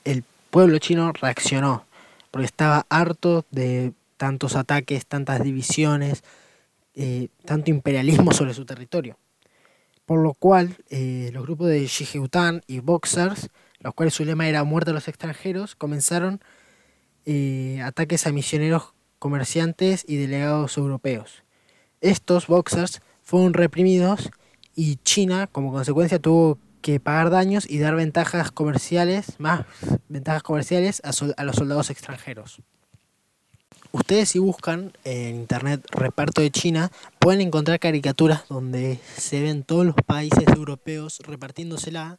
el 0.05 0.25
pueblo 0.51 0.79
chino 0.79 1.13
reaccionó, 1.13 1.85
porque 2.31 2.47
estaba 2.47 2.87
harto 2.89 3.45
de 3.51 3.93
tantos 4.17 4.57
ataques, 4.57 5.07
tantas 5.07 5.43
divisiones, 5.43 6.23
eh, 6.95 7.29
tanto 7.45 7.71
imperialismo 7.71 8.33
sobre 8.33 8.55
su 8.55 8.65
territorio. 8.65 9.19
Por 10.05 10.21
lo 10.21 10.35
cual, 10.35 10.77
eh, 10.91 11.31
los 11.33 11.45
grupos 11.45 11.69
de 11.69 11.87
Shigeután 11.87 12.63
y 12.67 12.81
Boxers, 12.81 13.49
los 13.81 13.95
cuales 13.95 14.15
su 14.15 14.25
lema 14.25 14.49
era 14.49 14.65
muerte 14.65 14.91
a 14.91 14.95
los 14.95 15.09
extranjeros, 15.09 15.75
comenzaron 15.75 16.41
ataques 17.83 18.27
a 18.27 18.33
misioneros 18.33 18.93
comerciantes 19.19 20.05
y 20.07 20.17
delegados 20.17 20.77
europeos. 20.77 21.43
Estos 22.03 22.47
boxers 22.47 23.01
fueron 23.23 23.55
reprimidos 23.55 24.31
y 24.75 24.97
China, 24.97 25.47
como 25.47 25.73
consecuencia, 25.73 26.19
tuvo 26.19 26.59
que 26.83 27.01
pagar 27.01 27.31
daños 27.31 27.65
y 27.67 27.79
dar 27.79 27.95
ventajas 27.95 28.51
comerciales, 28.51 29.41
más 29.41 29.65
ventajas 30.11 30.43
comerciales 30.43 31.01
a, 31.03 31.13
a 31.39 31.45
los 31.45 31.57
soldados 31.57 31.89
extranjeros. 31.89 32.61
Ustedes 33.95 34.31
si 34.31 34.41
buscan 34.41 34.93
en 35.05 35.37
internet 35.37 35.87
reparto 35.93 36.43
de 36.43 36.51
China, 36.51 36.91
pueden 37.21 37.41
encontrar 37.41 37.79
caricaturas 37.79 38.43
donde 38.49 38.99
se 39.17 39.41
ven 39.41 39.63
todos 39.63 39.87
los 39.87 39.95
países 39.95 40.49
europeos 40.49 41.21
repartiéndosela 41.21 42.19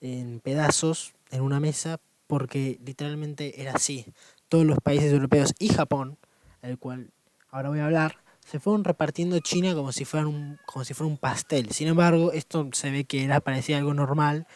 en 0.00 0.40
pedazos 0.40 1.12
en 1.30 1.42
una 1.42 1.60
mesa 1.60 2.00
porque 2.26 2.80
literalmente 2.82 3.60
era 3.60 3.72
así 3.72 4.06
todos 4.48 4.64
los 4.64 4.78
países 4.78 5.12
europeos 5.12 5.52
y 5.58 5.68
Japón, 5.68 6.16
el 6.62 6.78
cual 6.78 7.10
ahora 7.50 7.68
voy 7.68 7.80
a 7.80 7.84
hablar, 7.84 8.16
se 8.46 8.58
fueron 8.58 8.82
repartiendo 8.82 9.38
China 9.40 9.74
como 9.74 9.92
si 9.92 10.06
fuera 10.06 10.26
un, 10.26 10.58
como 10.64 10.86
si 10.86 10.94
fuera 10.94 11.10
un 11.10 11.18
pastel. 11.18 11.70
Sin 11.70 11.88
embargo, 11.88 12.32
esto 12.32 12.66
se 12.72 12.90
ve 12.90 13.04
que 13.04 13.24
era 13.24 13.40
parecía 13.40 13.76
algo 13.76 13.92
normal 13.92 14.46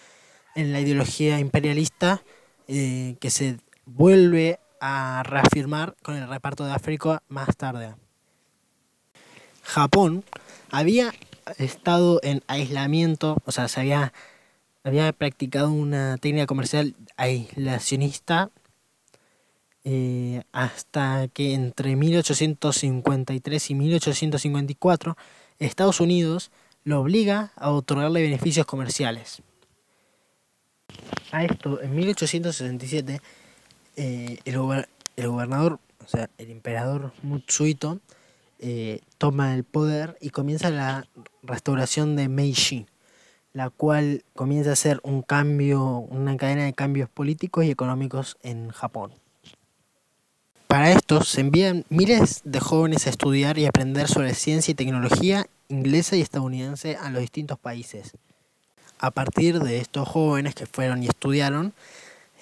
en 0.55 0.73
la 0.73 0.81
ideología 0.81 1.39
imperialista 1.41 2.23
eh, 2.69 3.17
que 3.21 3.29
se 3.29 3.59
vuelve 3.85 4.61
a 4.85 5.23
reafirmar 5.23 5.95
con 6.03 6.17
el 6.17 6.29
reparto 6.29 6.65
de 6.65 6.73
África 6.73 7.23
más 7.29 7.57
tarde. 7.57 7.95
Japón 9.63 10.25
había 10.73 11.15
estado 11.57 12.19
en 12.25 12.43
aislamiento, 12.49 13.37
o 13.45 13.53
sea, 13.53 13.69
se 13.69 13.79
había, 13.79 14.13
había 14.83 15.13
practicado 15.13 15.71
una 15.71 16.19
técnica 16.19 16.47
comercial 16.47 16.97
aislacionista 17.17 18.51
eh, 19.85 20.43
hasta 20.51 21.29
que 21.29 21.55
entre 21.55 21.95
1853 21.95 23.71
y 23.71 23.75
1854 23.77 25.17
Estados 25.61 26.01
Unidos 26.01 26.51
lo 26.83 27.01
obliga 27.01 27.53
a 27.55 27.71
otorgarle 27.71 28.23
beneficios 28.23 28.67
comerciales. 28.67 29.43
A 31.31 31.45
esto, 31.45 31.81
en 31.81 31.95
1867, 31.95 33.21
eh, 33.97 34.39
el, 34.45 34.59
gobernador, 35.29 35.79
o 36.05 36.09
sea, 36.09 36.31
el 36.39 36.51
emperador 36.51 37.13
Mutsuhito, 37.23 38.01
eh, 38.59 39.01
toma 39.19 39.55
el 39.55 39.65
poder 39.65 40.17
y 40.21 40.31
comienza 40.31 40.71
la 40.71 41.07
restauración 41.43 42.17
de 42.17 42.29
Meiji, 42.29 42.87
la 43.53 43.71
cual 43.71 44.25
comienza 44.35 44.73
a 44.73 44.77
ser 44.77 45.01
un 45.03 45.23
cambio, 45.23 45.85
una 45.85 46.37
cadena 46.37 46.65
de 46.65 46.73
cambios 46.73 47.09
políticos 47.11 47.65
y 47.65 47.71
económicos 47.71 48.39
en 48.43 48.71
Japón. 48.71 49.13
Para 50.73 50.91
esto 50.91 51.23
se 51.23 51.43
envían 51.43 51.85
miles 51.91 52.41
de 52.45 52.59
jóvenes 52.59 53.07
a 53.07 53.11
estudiar 53.11 53.59
y 53.59 53.67
aprender 53.67 54.09
sobre 54.09 54.35
ciencia 54.35 54.73
y 54.73 54.75
tecnología 54.75 55.47
inglesa 55.69 56.17
y 56.17 56.23
estadounidense 56.23 56.97
a 56.97 57.11
los 57.11 57.21
distintos 57.21 57.59
países. 57.59 58.13
A 58.99 59.11
partir 59.11 59.59
de 59.59 59.79
estos 59.79 60.09
jóvenes 60.09 60.55
que 60.55 60.65
fueron 60.67 61.03
y 61.03 61.09
estudiaron, 61.09 61.75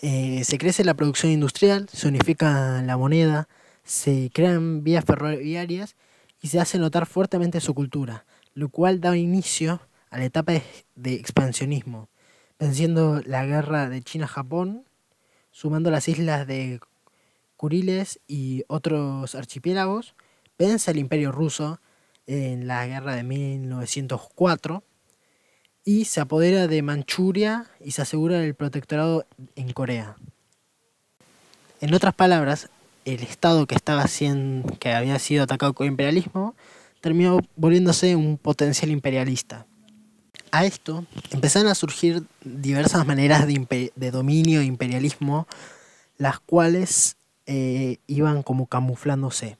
eh, 0.03 0.45
se 0.45 0.57
crece 0.57 0.83
la 0.83 0.95
producción 0.95 1.31
industrial, 1.31 1.89
se 1.93 2.09
unifica 2.09 2.81
la 2.83 2.97
moneda, 2.97 3.49
se 3.85 4.31
crean 4.33 4.83
vías 4.83 5.05
ferroviarias 5.05 5.95
y 6.41 6.49
se 6.49 6.59
hace 6.59 6.79
notar 6.79 7.05
fuertemente 7.05 7.61
su 7.61 7.75
cultura, 7.75 8.25
lo 8.55 8.71
cual 8.71 9.01
da 9.03 9.15
inicio 9.17 9.83
a 10.09 10.17
la 10.17 10.25
etapa 10.25 10.55
de 10.95 11.15
expansionismo, 11.15 12.09
venciendo 12.59 13.21
la 13.27 13.45
guerra 13.45 13.91
de 13.91 14.03
China-Japón, 14.03 14.85
sumando 15.51 15.91
las 15.91 16.09
islas 16.09 16.47
de 16.47 16.81
Kuriles 17.57 18.21
y 18.27 18.65
otros 18.69 19.35
archipiélagos, 19.35 20.15
vence 20.59 20.91
al 20.91 20.99
imperio 20.99 21.31
ruso 21.31 21.79
en 22.27 22.67
la 22.67 22.87
guerra 22.87 23.15
de 23.15 23.23
1904 23.23 24.83
y 25.85 26.05
se 26.05 26.21
apodera 26.21 26.67
de 26.67 26.83
Manchuria 26.83 27.67
y 27.81 27.93
se 27.93 28.03
asegura 28.03 28.43
el 28.43 28.55
protectorado 28.55 29.27
en 29.57 29.73
Corea. 29.73 30.17
En 31.81 31.95
otras 31.95 32.15
palabras, 32.15 32.69
el 33.05 33.23
estado 33.23 33.67
que 33.67 33.75
estaba 33.75 34.07
siendo, 34.07 34.77
que 34.79 34.93
había 34.93 35.19
sido 35.19 35.45
atacado 35.45 35.73
con 35.73 35.87
imperialismo 35.87 36.55
terminó 37.01 37.41
volviéndose 37.57 38.15
un 38.15 38.37
potencial 38.37 38.91
imperialista. 38.91 39.67
A 40.53 40.65
esto 40.65 41.07
empezaron 41.31 41.71
a 41.71 41.75
surgir 41.75 42.25
diversas 42.43 43.07
maneras 43.07 43.47
de, 43.47 44.11
dominio 44.11 44.61
e 44.61 44.65
imperialismo, 44.65 45.47
las 46.19 46.41
cuales 46.41 47.17
eh, 47.47 47.99
iban 48.07 48.43
como 48.43 48.67
camuflándose. 48.67 49.59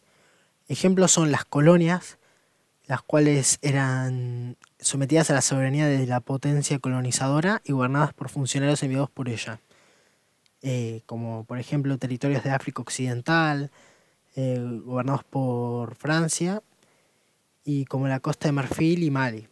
Ejemplos 0.69 1.13
son 1.13 1.31
las 1.31 1.45
colonias, 1.45 2.19
las 2.87 3.03
cuales 3.03 3.59
eran 3.63 4.57
sometidas 4.81 5.31
a 5.31 5.35
la 5.35 5.43
soberanía 5.43 5.87
de 5.87 6.07
la 6.07 6.21
potencia 6.21 6.79
colonizadora 6.79 7.63
y 7.65 7.73
gobernadas 7.73 8.13
por 8.15 8.29
funcionarios 8.29 8.83
enviados 8.83 9.11
por 9.11 9.29
ella, 9.29 9.61
eh, 10.63 11.03
como 11.07 11.45
por 11.45 11.59
ejemplo 11.59 11.99
territorios 11.99 12.45
de 12.45 12.51
África 12.51 12.83
Occidental, 12.83 13.71
eh, 14.37 14.59
gobernados 14.85 15.25
por 15.25 15.95
Francia, 15.97 16.63
y 17.65 17.85
como 17.85 18.09
la 18.09 18.21
costa 18.21 18.49
de 18.49 18.53
Marfil 18.53 19.03
y 19.03 19.11
Mali. 19.11 19.49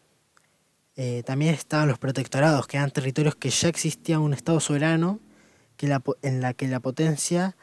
también 1.24 1.54
estaban 1.54 1.86
los 1.88 1.98
protectorados, 1.98 2.66
que 2.66 2.76
eran 2.76 2.90
territorios 2.90 3.36
que 3.36 3.50
ya 3.50 3.68
existía 3.68 4.18
un 4.18 4.34
Estado 4.34 4.58
soberano 4.58 5.20
que 5.76 5.86
en 6.22 6.40
la 6.40 6.54
que 6.54 6.66
la 6.66 6.80
potencia 6.80 7.56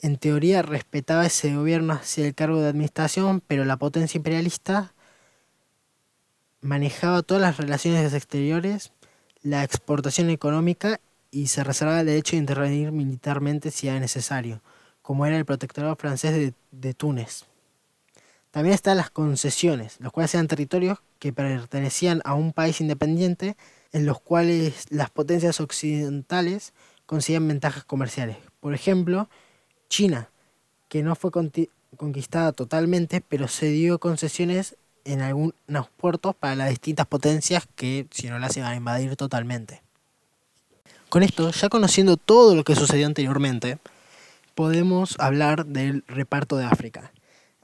en 0.00 0.16
teoría 0.16 0.62
respetaba 0.62 1.26
ese 1.26 1.54
gobierno 1.54 1.94
hacia 1.94 2.26
el 2.26 2.34
cargo 2.34 2.60
de 2.60 2.68
administración, 2.68 3.42
pero 3.46 3.64
la 3.64 3.76
potencia 3.76 4.18
imperialista 4.18 4.94
manejaba 6.66 7.22
todas 7.22 7.40
las 7.40 7.56
relaciones 7.56 8.12
exteriores, 8.12 8.92
la 9.42 9.64
exportación 9.64 10.30
económica 10.30 11.00
y 11.30 11.48
se 11.48 11.64
reservaba 11.64 12.00
el 12.00 12.06
derecho 12.06 12.32
de 12.32 12.40
intervenir 12.40 12.92
militarmente 12.92 13.70
si 13.70 13.88
era 13.88 14.00
necesario, 14.00 14.60
como 15.02 15.26
era 15.26 15.36
el 15.36 15.44
protectorado 15.44 15.96
francés 15.96 16.34
de, 16.34 16.54
de 16.72 16.94
Túnez. 16.94 17.44
También 18.50 18.74
están 18.74 18.96
las 18.96 19.10
concesiones, 19.10 19.96
los 20.00 20.12
cuales 20.12 20.34
eran 20.34 20.48
territorios 20.48 20.98
que 21.18 21.32
pertenecían 21.32 22.22
a 22.24 22.34
un 22.34 22.52
país 22.52 22.80
independiente 22.80 23.56
en 23.92 24.06
los 24.06 24.20
cuales 24.20 24.86
las 24.90 25.10
potencias 25.10 25.60
occidentales 25.60 26.72
conseguían 27.04 27.48
ventajas 27.48 27.84
comerciales. 27.84 28.38
Por 28.60 28.74
ejemplo, 28.74 29.28
China, 29.88 30.30
que 30.88 31.02
no 31.02 31.14
fue 31.14 31.30
conquistada 31.96 32.52
totalmente, 32.52 33.20
pero 33.20 33.48
se 33.48 33.66
dio 33.66 33.98
concesiones 33.98 34.76
en 35.06 35.22
algunos 35.22 35.88
puertos 35.96 36.34
para 36.34 36.54
las 36.54 36.68
distintas 36.68 37.06
potencias 37.06 37.66
que 37.76 38.06
si 38.10 38.28
no 38.28 38.38
las 38.38 38.56
iban 38.56 38.72
a 38.72 38.76
invadir 38.76 39.16
totalmente. 39.16 39.82
Con 41.08 41.22
esto, 41.22 41.50
ya 41.50 41.68
conociendo 41.68 42.16
todo 42.16 42.54
lo 42.54 42.64
que 42.64 42.74
sucedió 42.74 43.06
anteriormente, 43.06 43.78
podemos 44.54 45.16
hablar 45.18 45.66
del 45.66 46.04
reparto 46.08 46.56
de 46.56 46.64
África. 46.64 47.12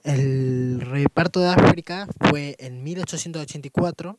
El 0.04 0.80
reparto 0.80 1.40
de 1.40 1.48
África 1.48 2.06
fue 2.28 2.56
en 2.58 2.82
1884 2.82 4.18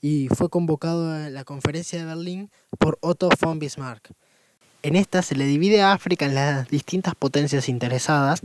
y 0.00 0.28
fue 0.28 0.48
convocado 0.48 1.10
a 1.10 1.30
la 1.30 1.44
conferencia 1.44 1.98
de 1.98 2.04
Berlín 2.04 2.50
por 2.78 2.98
Otto 3.00 3.28
von 3.40 3.58
Bismarck. 3.58 4.10
En 4.82 4.96
esta 4.96 5.22
se 5.22 5.34
le 5.34 5.44
divide 5.44 5.82
a 5.82 5.92
África 5.92 6.26
en 6.26 6.34
las 6.34 6.68
distintas 6.68 7.14
potencias 7.14 7.68
interesadas 7.68 8.40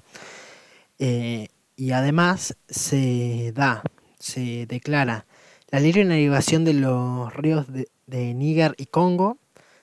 eh, 1.00 1.48
y 1.76 1.92
además 1.92 2.56
se 2.68 3.52
da, 3.54 3.84
se 4.24 4.66
declara 4.68 5.26
la 5.70 5.82
libre 5.82 6.06
navegación 6.06 6.64
de 6.64 6.74
los 6.74 7.34
ríos 7.34 7.66
de, 7.68 7.88
Níger 8.34 8.74
y 8.78 8.86
Congo, 8.86 9.38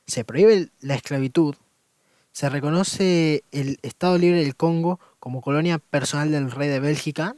se 0.06 0.24
prohíbe 0.24 0.68
la 0.80 0.94
esclavitud, 0.94 1.56
se 2.32 2.48
reconoce 2.48 3.44
el 3.50 3.78
Estado 3.82 4.16
Libre 4.16 4.42
del 4.42 4.56
Congo 4.56 4.98
como 5.18 5.42
colonia 5.42 5.78
personal 5.78 6.30
del 6.30 6.50
rey 6.50 6.68
de 6.68 6.80
Bélgica 6.80 7.36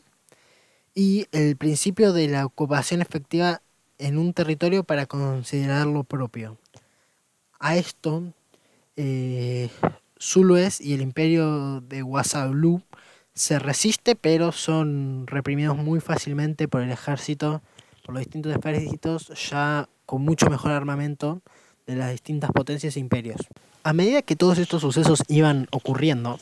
y 0.95 1.27
el 1.33 1.57
principio 1.57 2.12
de 2.12 2.29
la 2.29 2.47
ocupación 2.47 3.01
efectiva 3.01 3.62
en 3.99 4.19
un 4.19 4.33
territorio 4.33 4.85
para 4.85 5.07
considerarlo 5.07 6.05
propio. 6.05 6.59
A 7.59 7.77
esto, 7.77 8.23
eh, 8.97 9.71
Zulues 10.21 10.81
y 10.81 10.93
el 10.93 11.01
imperio 11.01 11.81
de 11.81 12.03
Wasalu 12.03 12.83
se 13.35 13.59
resiste, 13.59 14.14
pero 14.14 14.53
son 14.53 15.27
reprimidos 15.27 15.77
muy 15.77 16.01
fácilmente 16.01 16.68
por 16.68 16.83
el 16.83 16.90
ejército, 16.90 17.62
por 18.05 18.14
los 18.14 18.25
distintos 18.25 18.55
ejércitos, 18.55 19.33
ya 19.51 19.88
con 20.07 20.23
mucho 20.23 20.51
mejor 20.51 20.73
armamento 20.73 21.40
de 21.87 21.97
las 21.97 22.11
distintas 22.11 22.51
potencias 22.51 22.97
e 22.97 23.01
imperios. 23.01 23.40
A 23.85 23.92
medida 23.92 24.23
que 24.23 24.37
todos 24.37 24.59
estos 24.59 24.83
sucesos 24.83 25.23
iban 25.29 25.66
ocurriendo, 25.73 26.38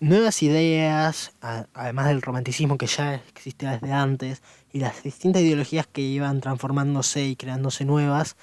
nuevas 0.00 0.42
ideas, 0.42 1.32
además 1.74 2.06
del 2.06 2.22
romanticismo 2.22 2.78
que 2.78 2.86
ya 2.86 3.14
existía 3.14 3.72
desde 3.72 3.92
antes, 3.92 4.42
y 4.72 4.80
las 4.80 5.02
distintas 5.02 5.42
ideologías 5.42 5.86
que 5.86 6.00
iban 6.00 6.40
transformándose 6.40 7.26
y 7.26 7.36
creándose 7.36 7.84
nuevas, 7.84 8.36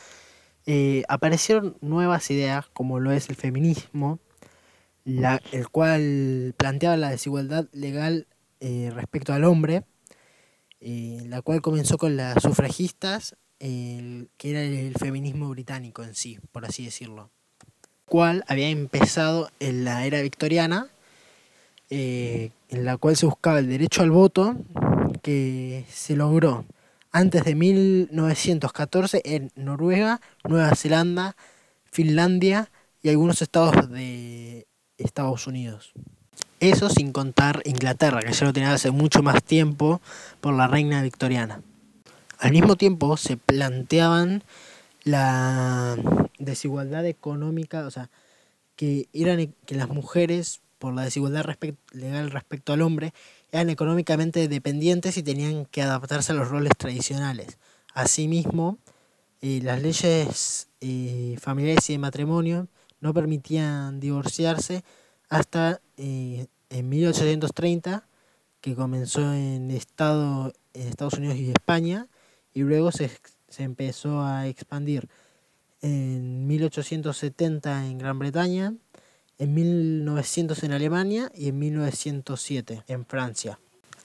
eh, 0.65 1.03
aparecieron 1.09 1.75
nuevas 1.81 2.29
ideas 2.29 2.67
como 2.73 2.99
lo 2.99 3.11
es 3.11 3.29
el 3.29 3.35
feminismo, 3.35 4.19
el 5.51 5.69
cual 5.69 6.53
planteaba 6.57 6.97
la 6.97 7.09
desigualdad 7.09 7.67
legal 7.71 8.27
eh, 8.59 8.91
respecto 8.93 9.33
al 9.33 9.43
hombre, 9.43 9.83
eh, 10.81 11.23
la 11.27 11.41
cual 11.41 11.61
comenzó 11.61 11.97
con 11.97 12.17
las 12.17 12.41
sufragistas, 12.41 13.35
que 13.59 14.27
era 14.41 14.61
el 14.63 14.93
feminismo 14.95 15.49
británico 15.49 16.03
en 16.03 16.15
sí, 16.15 16.39
por 16.53 16.65
así 16.65 16.85
decirlo, 16.85 17.29
cual 18.05 18.45
había 18.47 18.69
empezado 18.69 19.49
en 19.59 19.83
la 19.83 20.05
era 20.05 20.21
victoriana, 20.21 20.87
en 21.89 22.51
la 22.69 22.95
cual 22.95 23.17
se 23.17 23.25
buscaba 23.25 23.59
el 23.59 23.67
derecho 23.67 24.01
al 24.01 24.11
voto, 24.11 24.55
que 25.21 25.85
se 25.89 26.15
logró 26.15 26.65
antes 27.11 27.43
de 27.43 27.55
1914 27.55 29.21
en 29.25 29.51
Noruega, 29.55 30.21
Nueva 30.47 30.75
Zelanda, 30.75 31.35
Finlandia 31.91 32.71
y 33.01 33.09
algunos 33.09 33.41
estados 33.41 33.89
de 33.89 34.67
Estados 34.99 35.47
Unidos. 35.47 35.93
Eso 36.59 36.89
sin 36.89 37.12
contar 37.12 37.62
Inglaterra, 37.65 38.19
que 38.19 38.33
ya 38.33 38.45
lo 38.45 38.53
tenía 38.53 38.73
hace 38.73 38.91
mucho 38.91 39.23
más 39.23 39.43
tiempo 39.43 40.01
por 40.41 40.53
la 40.53 40.67
reina 40.67 41.01
victoriana. 41.01 41.62
Al 42.38 42.51
mismo 42.51 42.75
tiempo 42.75 43.17
se 43.17 43.38
planteaban 43.38 44.43
la 45.03 45.97
desigualdad 46.38 47.05
económica, 47.05 47.85
o 47.85 47.91
sea, 47.91 48.09
que 48.75 49.07
eran 49.13 49.53
que 49.65 49.75
las 49.75 49.89
mujeres, 49.89 50.62
por 50.77 50.93
la 50.93 51.03
desigualdad 51.03 51.45
legal 51.91 52.31
respecto 52.31 52.73
al 52.73 52.81
hombre, 52.81 53.13
eran 53.51 53.69
económicamente 53.69 54.47
dependientes 54.47 55.17
y 55.17 55.23
tenían 55.23 55.65
que 55.65 55.81
adaptarse 55.81 56.33
a 56.33 56.35
los 56.35 56.49
roles 56.49 56.73
tradicionales. 56.77 57.57
Asimismo, 57.93 58.77
eh, 59.41 59.62
las 59.63 59.81
leyes 59.81 60.67
eh, 60.81 61.38
familiares 61.39 61.89
y 61.89 61.93
de 61.93 61.99
matrimonio 61.99 62.67
no 63.01 63.13
permitían 63.13 63.99
divorciarse 63.99 64.83
hasta 65.29 65.79
eh, 65.97 66.47
en 66.69 66.89
1830, 66.89 68.05
que 68.62 68.75
comenzó 68.75 69.33
en, 69.33 69.71
Estado, 69.71 70.53
en 70.73 70.88
Estados 70.88 71.13
Unidos 71.13 71.38
y 71.38 71.51
España, 71.51 72.07
y 72.53 72.62
luego 72.62 72.91
se, 72.91 73.09
se 73.47 73.63
empezó 73.63 74.21
a 74.21 74.47
expandir 74.47 75.07
en 75.81 76.47
1870 76.47 77.85
en 77.88 77.97
Gran 77.97 78.19
Bretaña, 78.19 78.73
en 79.38 79.53
1900 79.53 80.63
en 80.63 80.73
Alemania 80.73 81.31
y 81.33 81.47
en 81.49 81.59
1907 81.59 82.83
en 82.88 83.05
Francia. 83.05 83.59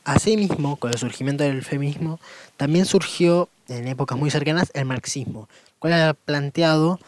Asimismo, 0.05 0.77
con 0.77 0.93
el 0.93 0.99
surgimiento 0.99 1.45
del 1.45 1.65
feminismo, 1.65 2.21
también 2.57 2.85
surgió 2.85 3.49
en 3.69 3.89
épocas 3.89 4.19
muy 4.19 4.31
cercanas 4.31 4.71
el 4.75 4.85
marxismo, 4.85 5.49
cual 5.79 5.95
era 5.95 6.15
planteado 6.15 7.01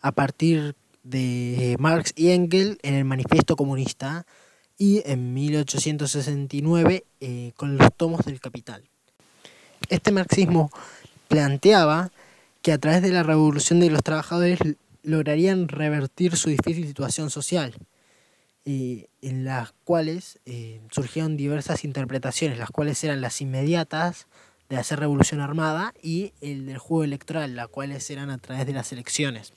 a 0.00 0.12
partir 0.12 0.74
de 1.08 1.76
Marx 1.78 2.12
y 2.16 2.30
Engels 2.30 2.78
en 2.82 2.94
el 2.94 3.04
Manifiesto 3.04 3.56
Comunista 3.56 4.26
y 4.76 5.02
en 5.06 5.34
1869 5.34 7.04
eh, 7.20 7.52
con 7.56 7.76
los 7.76 7.94
tomos 7.96 8.24
del 8.26 8.40
Capital. 8.40 8.84
Este 9.88 10.12
marxismo 10.12 10.70
planteaba 11.28 12.10
que 12.62 12.72
a 12.72 12.78
través 12.78 13.02
de 13.02 13.10
la 13.10 13.22
revolución 13.22 13.80
de 13.80 13.90
los 13.90 14.02
trabajadores 14.02 14.58
lograrían 15.02 15.68
revertir 15.68 16.36
su 16.36 16.50
difícil 16.50 16.86
situación 16.86 17.30
social, 17.30 17.74
eh, 18.66 19.06
en 19.22 19.44
las 19.44 19.72
cuales 19.84 20.38
eh, 20.44 20.80
surgieron 20.90 21.36
diversas 21.36 21.84
interpretaciones, 21.84 22.58
las 22.58 22.70
cuales 22.70 23.02
eran 23.02 23.20
las 23.22 23.40
inmediatas 23.40 24.26
de 24.68 24.76
hacer 24.76 25.00
revolución 25.00 25.40
armada 25.40 25.94
y 26.02 26.32
el 26.42 26.66
del 26.66 26.76
juego 26.76 27.04
electoral, 27.04 27.56
las 27.56 27.68
cuales 27.68 28.10
eran 28.10 28.28
a 28.28 28.36
través 28.36 28.66
de 28.66 28.74
las 28.74 28.92
elecciones. 28.92 29.54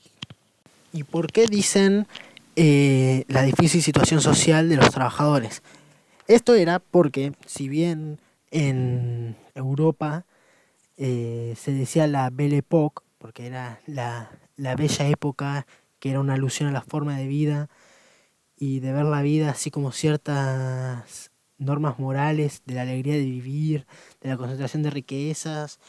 ¿Y 0.94 1.04
por 1.04 1.32
qué 1.32 1.48
dicen 1.48 2.08
eh, 2.56 3.24
la 3.28 3.44
difícil 3.44 3.82
situación 3.82 4.22
social 4.22 4.70
de 4.70 4.76
los 4.76 4.92
trabajadores? 4.92 5.64
Esto 6.28 6.56
era 6.56 6.80
porque, 6.80 7.34
si 7.46 7.70
bien 7.70 8.20
en 8.52 9.36
Europa 9.56 10.26
se 10.98 11.72
decía 11.72 12.06
la 12.06 12.30
Belle 12.30 12.58
Époque, 12.58 13.02
porque 13.18 13.48
era 13.48 13.82
la, 13.88 14.30
la 14.56 14.76
bella 14.76 15.08
época, 15.08 15.66
que 16.00 16.10
era 16.10 16.20
una 16.20 16.34
alusión 16.34 16.70
a 16.70 16.72
la 16.72 16.82
forma 16.82 17.18
de 17.18 17.28
vida 17.28 17.70
y 18.58 18.80
de 18.80 18.94
ver 18.94 19.06
la 19.06 19.22
vida 19.22 19.50
así 19.50 19.72
como 19.72 19.92
ciertas 19.92 21.32
normas 21.58 22.00
morales 22.00 22.62
de 22.66 22.76
la 22.76 22.82
alegría 22.82 23.14
de 23.14 23.26
vivir, 23.26 23.88
de 24.22 24.30
la 24.30 24.38
concentración 24.38 24.84
de 24.84 24.90
riquezas, 24.90 25.80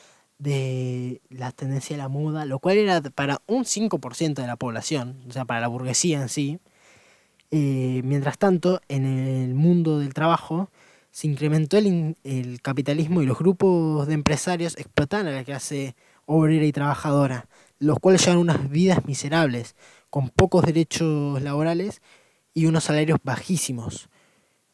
de 0.42 1.20
la 1.31 1.52
tendencia 1.52 1.94
a 1.94 1.98
la 1.98 2.09
moda, 2.09 2.44
lo 2.46 2.59
cual 2.59 2.76
era 2.76 3.00
para 3.00 3.40
un 3.46 3.64
5% 3.64 4.35
de 4.35 4.46
la 4.46 4.57
población, 4.57 5.22
o 5.28 5.33
sea, 5.33 5.44
para 5.44 5.61
la 5.61 5.68
burguesía 5.68 6.20
en 6.20 6.28
sí. 6.28 6.59
Eh, 7.52 8.00
mientras 8.05 8.38
tanto, 8.38 8.81
en 8.88 9.05
el 9.07 9.55
mundo 9.55 10.00
del 10.00 10.14
trabajo 10.14 10.68
se 11.12 11.28
incrementó 11.28 11.76
el, 11.78 12.16
capitalismo 12.62 13.22
y 13.22 13.26
los 13.26 13.38
grupos 13.38 14.09
de 14.09 14.14
empresarios 14.14 14.76
explotaban 14.78 15.28
a 15.28 15.33
la 15.33 15.44
clase 15.44 15.94
obrera 16.26 16.64
y 16.64 16.72
trabajadora, 16.72 17.46
los 17.78 17.98
cuales 18.00 18.24
llevan 18.24 18.38
unas 18.38 18.68
vidas 18.68 19.05
miserables, 19.07 19.76
con 20.11 20.28
pocos 20.31 20.64
derechos 20.64 21.40
laborales 21.40 22.02
y 22.52 22.66
unos 22.66 22.85
salarios 22.85 23.18
bajísimos, 23.22 24.09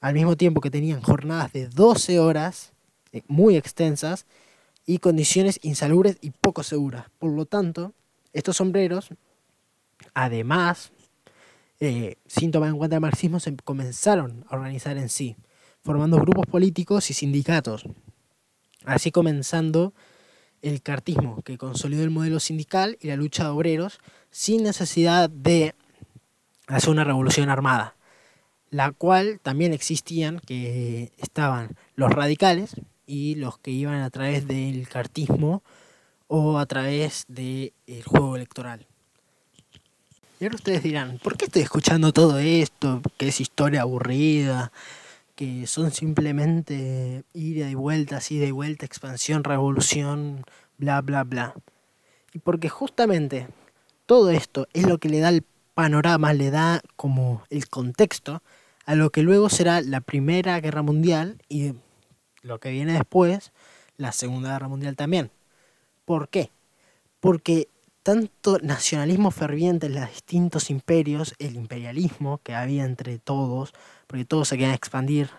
al 0.00 0.14
mismo 0.14 0.36
tiempo 0.36 0.60
que 0.60 0.70
tenían 0.70 1.02
jornadas 1.02 1.52
de 1.52 1.68
12 1.68 2.20
horas, 2.20 2.72
eh, 3.12 3.22
muy 3.26 3.56
extensas, 3.56 4.26
y 4.88 5.00
condiciones 5.00 5.60
insalubres 5.62 6.16
y 6.22 6.30
poco 6.30 6.62
seguras. 6.62 7.04
Por 7.18 7.30
lo 7.32 7.44
tanto, 7.44 7.92
estos 8.32 8.56
sombreros, 8.56 9.10
además, 10.14 10.92
eh, 11.78 12.16
sin 12.26 12.50
tomar 12.50 12.70
en 12.70 12.78
cuenta 12.78 12.96
el 12.96 13.02
marxismo, 13.02 13.38
se 13.38 13.54
comenzaron 13.54 14.46
a 14.48 14.56
organizar 14.56 14.96
en 14.96 15.10
sí, 15.10 15.36
formando 15.82 16.16
grupos 16.16 16.46
políticos 16.46 17.10
y 17.10 17.14
sindicatos, 17.14 17.84
así 18.86 19.10
comenzando 19.10 19.92
el 20.62 20.80
cartismo, 20.80 21.42
que 21.42 21.58
consolidó 21.58 22.02
el 22.02 22.10
modelo 22.10 22.40
sindical 22.40 22.96
y 22.98 23.08
la 23.08 23.16
lucha 23.16 23.44
de 23.44 23.50
obreros 23.50 24.00
sin 24.30 24.62
necesidad 24.62 25.28
de 25.28 25.74
hacer 26.66 26.88
una 26.88 27.04
revolución 27.04 27.50
armada, 27.50 27.94
la 28.70 28.92
cual 28.92 29.38
también 29.42 29.74
existían, 29.74 30.40
que 30.40 31.12
estaban 31.18 31.76
los 31.94 32.10
radicales 32.10 32.74
y 33.08 33.34
los 33.36 33.58
que 33.58 33.72
iban 33.72 34.02
a 34.02 34.10
través 34.10 34.46
del 34.46 34.86
cartismo 34.86 35.62
o 36.28 36.58
a 36.58 36.66
través 36.66 37.24
del 37.26 37.72
juego 38.04 38.36
electoral. 38.36 38.86
Y 40.38 40.44
ahora 40.44 40.56
ustedes 40.56 40.82
dirán, 40.84 41.18
¿por 41.18 41.36
qué 41.36 41.46
estoy 41.46 41.62
escuchando 41.62 42.12
todo 42.12 42.38
esto? 42.38 43.02
Que 43.16 43.28
es 43.28 43.40
historia 43.40 43.82
aburrida, 43.82 44.70
que 45.34 45.66
son 45.66 45.90
simplemente 45.90 47.24
ida 47.32 47.68
y 47.70 47.74
vuelta, 47.74 48.20
ida 48.28 48.44
y 48.44 48.50
vuelta, 48.52 48.84
expansión, 48.84 49.42
revolución, 49.42 50.44
bla, 50.76 51.00
bla, 51.00 51.24
bla. 51.24 51.54
Y 52.34 52.38
porque 52.40 52.68
justamente 52.68 53.48
todo 54.06 54.30
esto 54.30 54.68
es 54.74 54.86
lo 54.86 54.98
que 54.98 55.08
le 55.08 55.20
da 55.20 55.30
el 55.30 55.44
panorama, 55.74 56.34
le 56.34 56.50
da 56.50 56.82
como 56.96 57.42
el 57.50 57.68
contexto 57.68 58.42
a 58.84 58.94
lo 58.94 59.10
que 59.10 59.22
luego 59.22 59.48
será 59.48 59.80
la 59.80 60.00
Primera 60.00 60.60
Guerra 60.60 60.82
Mundial 60.82 61.42
y 61.48 61.72
lo 62.42 62.60
que 62.60 62.70
viene 62.70 62.94
después, 62.94 63.52
la 63.96 64.12
Segunda 64.12 64.52
Guerra 64.52 64.68
Mundial 64.68 64.96
también. 64.96 65.30
¿Por 66.04 66.28
qué? 66.28 66.50
porque 67.20 67.68
tanto 68.02 68.58
nacionalismo 68.60 69.30
ferviente 69.30 69.86
en 69.86 69.94
los 69.94 70.08
distintos 70.08 70.70
imperios, 70.70 71.34
el 71.38 71.56
imperialismo 71.56 72.40
que 72.42 72.54
había 72.54 72.84
entre 72.84 73.18
todos, 73.18 73.74
porque 74.06 74.24
todos 74.24 74.48
se 74.48 74.56
querían 74.56 74.74
expandir, 74.74 75.30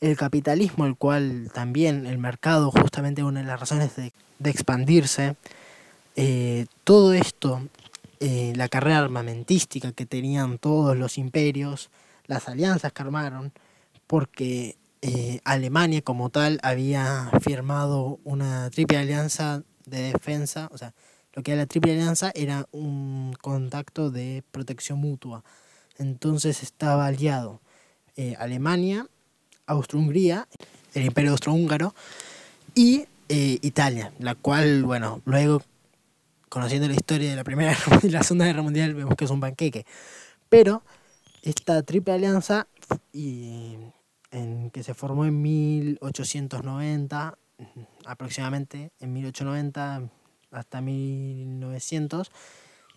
el 0.00 0.16
capitalismo, 0.16 0.86
el 0.86 0.96
cual 0.96 1.50
también 1.52 2.06
el 2.06 2.18
mercado 2.18 2.70
justamente 2.70 3.24
una 3.24 3.40
de 3.40 3.46
las 3.46 3.58
razones 3.58 3.96
de, 3.96 4.12
expandirse, 4.44 5.34
eh, 6.14 6.66
todo 6.84 7.14
esto, 7.14 7.62
eh, 8.20 8.52
la 8.54 8.68
carrera 8.68 8.98
armamentística 8.98 9.90
que 9.90 10.06
tenían 10.06 10.58
todos 10.58 10.96
los 10.96 11.18
imperios, 11.18 11.90
las 12.26 12.48
alianzas 12.48 12.92
que 12.92 13.02
armaron, 13.02 13.52
porque 14.06 14.76
eh, 15.02 15.40
Alemania 15.44 16.02
como 16.02 16.30
tal 16.30 16.58
había 16.62 17.30
firmado 17.40 18.18
una 18.24 18.70
triple 18.70 18.98
alianza 18.98 19.62
de 19.86 20.12
defensa, 20.12 20.68
o 20.72 20.78
sea, 20.78 20.94
lo 21.34 21.42
que 21.42 21.52
era 21.52 21.62
la 21.62 21.66
triple 21.66 21.92
alianza 21.92 22.32
era 22.34 22.66
un 22.72 23.34
contacto 23.40 24.10
de 24.10 24.42
protección 24.50 24.98
mutua. 24.98 25.44
Entonces 25.98 26.62
estaba 26.62 27.06
aliado 27.06 27.60
eh, 28.16 28.34
Alemania, 28.38 29.06
Austro-Hungría, 29.66 30.48
el 30.94 31.04
Imperio 31.04 31.32
Austrohúngaro 31.32 31.94
y 32.74 33.06
eh, 33.28 33.58
Italia, 33.62 34.12
la 34.18 34.34
cual, 34.34 34.84
bueno, 34.84 35.22
luego, 35.24 35.62
conociendo 36.48 36.88
la 36.88 36.94
historia 36.94 37.30
de 37.30 37.36
la 37.36 37.44
Primera 37.44 37.76
y 38.02 38.08
la 38.08 38.22
Segunda 38.22 38.46
Guerra 38.46 38.62
Mundial, 38.62 38.94
vemos 38.94 39.14
que 39.16 39.24
es 39.24 39.30
un 39.30 39.40
panqueque. 39.40 39.86
Pero 40.48 40.82
esta 41.42 41.82
triple 41.82 42.14
alianza 42.14 42.66
y 43.12 43.76
en, 44.30 44.70
que 44.70 44.82
se 44.82 44.94
formó 44.94 45.24
en 45.24 45.40
1890, 45.40 47.38
aproximadamente 48.06 48.92
en 49.00 49.12
1890 49.12 50.10
hasta 50.50 50.80
1900, 50.80 52.30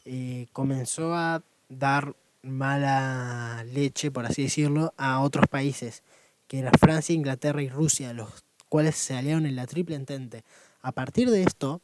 eh, 0.05 0.47
comenzó 0.53 1.13
a 1.13 1.43
dar 1.69 2.15
mala 2.41 3.63
leche, 3.71 4.11
por 4.11 4.25
así 4.25 4.43
decirlo, 4.43 4.93
a 4.97 5.19
otros 5.21 5.47
países, 5.47 6.03
que 6.47 6.59
eran 6.59 6.73
Francia, 6.73 7.15
Inglaterra 7.15 7.61
y 7.61 7.69
Rusia, 7.69 8.13
los 8.13 8.43
cuales 8.69 8.95
se 8.95 9.15
aliaron 9.15 9.45
en 9.45 9.55
la 9.55 9.67
Triple 9.67 9.95
Entente. 9.95 10.43
A 10.81 10.91
partir 10.91 11.29
de 11.29 11.43
esto 11.43 11.81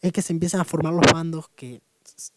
es 0.00 0.12
que 0.12 0.22
se 0.22 0.32
empiezan 0.32 0.60
a 0.60 0.64
formar 0.64 0.94
los 0.94 1.12
bandos 1.12 1.48
que 1.54 1.80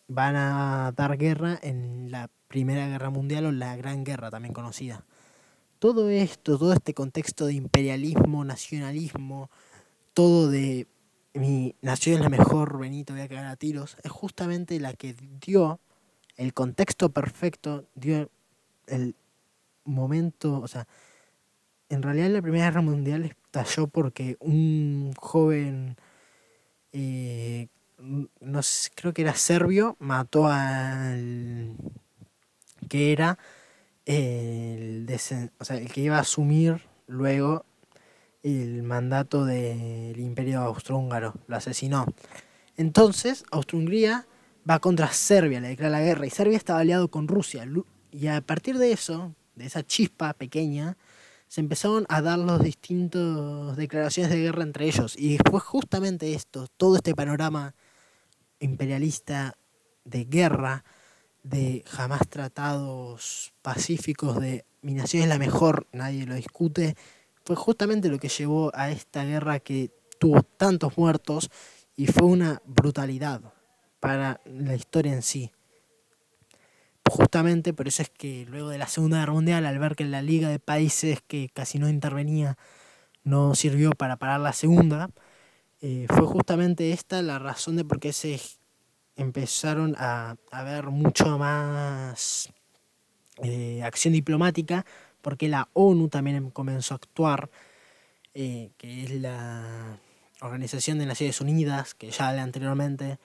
van 0.08 0.36
a 0.36 0.94
dar 0.96 1.18
guerra 1.18 1.60
en 1.62 2.12
la 2.12 2.30
Primera 2.48 2.88
Guerra 2.88 3.10
Mundial 3.10 3.48
o 3.48 3.52
la 3.52 3.76
Gran 3.76 4.04
Guerra, 4.04 4.30
también 4.30 4.54
conocida. 4.54 5.06
Todo 5.84 6.10
esto, 6.10 6.58
todo 6.58 6.72
este 6.72 6.94
contexto 6.94 7.46
de 7.46 7.56
imperialismo, 7.56 8.46
nacionalismo, 8.46 9.50
todo 10.14 10.50
de 10.50 10.88
mi 11.34 11.76
nación 11.82 12.16
es 12.16 12.22
la 12.22 12.30
mejor, 12.30 12.80
Benito, 12.80 13.12
voy 13.12 13.24
a 13.24 13.28
cagar 13.28 13.48
a 13.48 13.58
tiros, 13.58 13.98
es 14.02 14.10
justamente 14.10 14.80
la 14.80 14.94
que 14.94 15.14
dio 15.46 15.82
el 16.38 16.54
contexto 16.54 17.10
perfecto, 17.10 17.86
dio 17.96 18.30
el 18.88 19.14
momento, 19.84 20.62
o 20.62 20.70
sea, 20.70 20.88
en 21.90 22.02
realidad 22.02 22.30
la 22.30 22.42
Primera 22.42 22.64
Guerra 22.64 22.82
Mundial 22.82 23.26
estalló 23.26 23.88
porque 23.88 24.38
un 24.40 25.12
joven, 25.18 25.98
eh, 26.94 27.68
no 28.40 28.64
sé, 28.64 28.90
creo 28.96 29.14
que 29.14 29.24
era 29.24 29.36
serbio, 29.36 29.98
mató 30.00 30.48
al 30.48 31.76
que 32.88 33.12
era 33.12 33.38
el, 34.06 35.08
o 35.60 35.66
sea, 35.66 35.78
el 35.78 35.92
que 35.92 36.02
iba 36.02 36.18
a 36.18 36.22
asumir 36.22 36.82
luego 37.08 37.66
el 38.44 38.84
mandato 38.84 39.46
del 39.46 40.20
imperio 40.20 40.62
austrohúngaro, 40.62 41.34
lo 41.48 41.56
asesinó. 41.56 42.06
Entonces, 42.76 43.46
Austro-Hungría 43.52 44.28
va 44.70 44.80
contra 44.80 45.12
Serbia, 45.12 45.62
le 45.62 45.70
declara 45.70 45.92
la 45.92 46.02
guerra, 46.02 46.26
y 46.26 46.30
Serbia 46.30 46.58
estaba 46.58 46.80
aliado 46.80 47.08
con 47.08 47.28
Rusia. 47.28 47.66
Y 48.12 48.28
a 48.28 48.42
partir 48.42 48.78
de 48.78 48.92
eso, 48.92 49.34
de 49.56 49.66
esa 49.66 49.84
chispa 49.84 50.34
pequeña, 50.34 50.98
se 51.48 51.62
empezaron 51.62 52.06
a 52.10 52.22
dar 52.22 52.40
los 52.40 52.62
distintos 52.62 53.78
declaraciones 53.78 54.32
de 54.32 54.42
guerra 54.42 54.64
entre 54.64 54.88
ellos. 54.88 55.16
Y 55.18 55.38
fue 55.50 55.60
justamente 55.60 56.34
esto, 56.34 56.68
todo 56.78 56.96
este 56.96 57.16
panorama 57.16 57.76
imperialista 58.60 59.56
de 60.04 60.26
guerra, 60.26 60.84
de 61.44 61.84
jamás 61.86 62.28
tratados 62.30 63.54
pacíficos, 63.62 64.40
de 64.40 64.66
mi 64.82 64.94
nación 64.94 65.24
es 65.24 65.30
la 65.30 65.38
mejor, 65.38 65.88
nadie 65.92 66.26
lo 66.26 66.36
discute, 66.36 66.96
fue 67.46 67.56
justamente 67.56 68.10
lo 68.10 68.20
que 68.20 68.30
llevó 68.30 68.72
a 68.74 68.90
esta 68.90 69.26
guerra 69.26 69.60
que 69.60 69.92
tuvo 70.20 70.44
tantos 70.44 70.98
muertos 70.98 71.50
y 71.96 72.08
fue 72.08 72.28
una 72.28 72.62
brutalidad 72.66 73.42
para 74.00 74.42
la 74.46 74.76
historia 74.76 75.14
en 75.14 75.22
sí. 75.22 75.52
Justamente 77.10 77.74
por 77.74 77.88
eso 77.88 78.02
es 78.02 78.10
que 78.10 78.46
luego 78.50 78.70
de 78.70 78.78
la 78.78 78.88
Segunda 78.88 79.20
Guerra 79.20 79.34
Mundial, 79.34 79.66
al 79.66 79.80
ver 79.80 79.96
que 79.96 80.06
la 80.06 80.22
Liga 80.22 80.50
de 80.50 80.60
Países 80.60 81.22
que 81.28 81.50
casi 81.54 81.78
no 81.78 81.90
intervenía 81.90 82.58
no 83.24 83.56
sirvió 83.56 83.92
para 83.92 84.18
parar 84.18 84.40
la 84.40 84.54
Segunda, 84.54 85.10
eh, 85.82 86.08
fue 86.08 86.26
justamente 86.26 86.94
esta 86.94 87.22
la 87.22 87.40
razón 87.40 87.76
de 87.76 87.84
por 87.84 88.00
qué 88.00 88.14
se 88.14 88.40
empezaron 89.16 89.96
a, 89.98 90.36
a 90.52 90.64
ver 90.64 90.88
mucho 90.88 91.38
más 91.38 92.52
eh, 93.42 93.82
acción 93.84 94.14
diplomática 94.14 94.86
porque 95.24 95.48
la 95.48 95.70
ONU 95.74 96.10
también 96.10 96.52
comenzó 96.52 96.94
a 96.94 96.98
actuar, 96.98 97.50
eh, 98.34 98.72
que 98.78 99.04
es 99.04 99.12
la 99.12 99.98
Organización 100.42 101.00
de 101.00 101.06
Naciones 101.06 101.40
Unidas, 101.40 101.96
que 101.96 102.12
ya 102.12 102.28
hablé 102.28 102.42
anteriormente. 102.42 103.18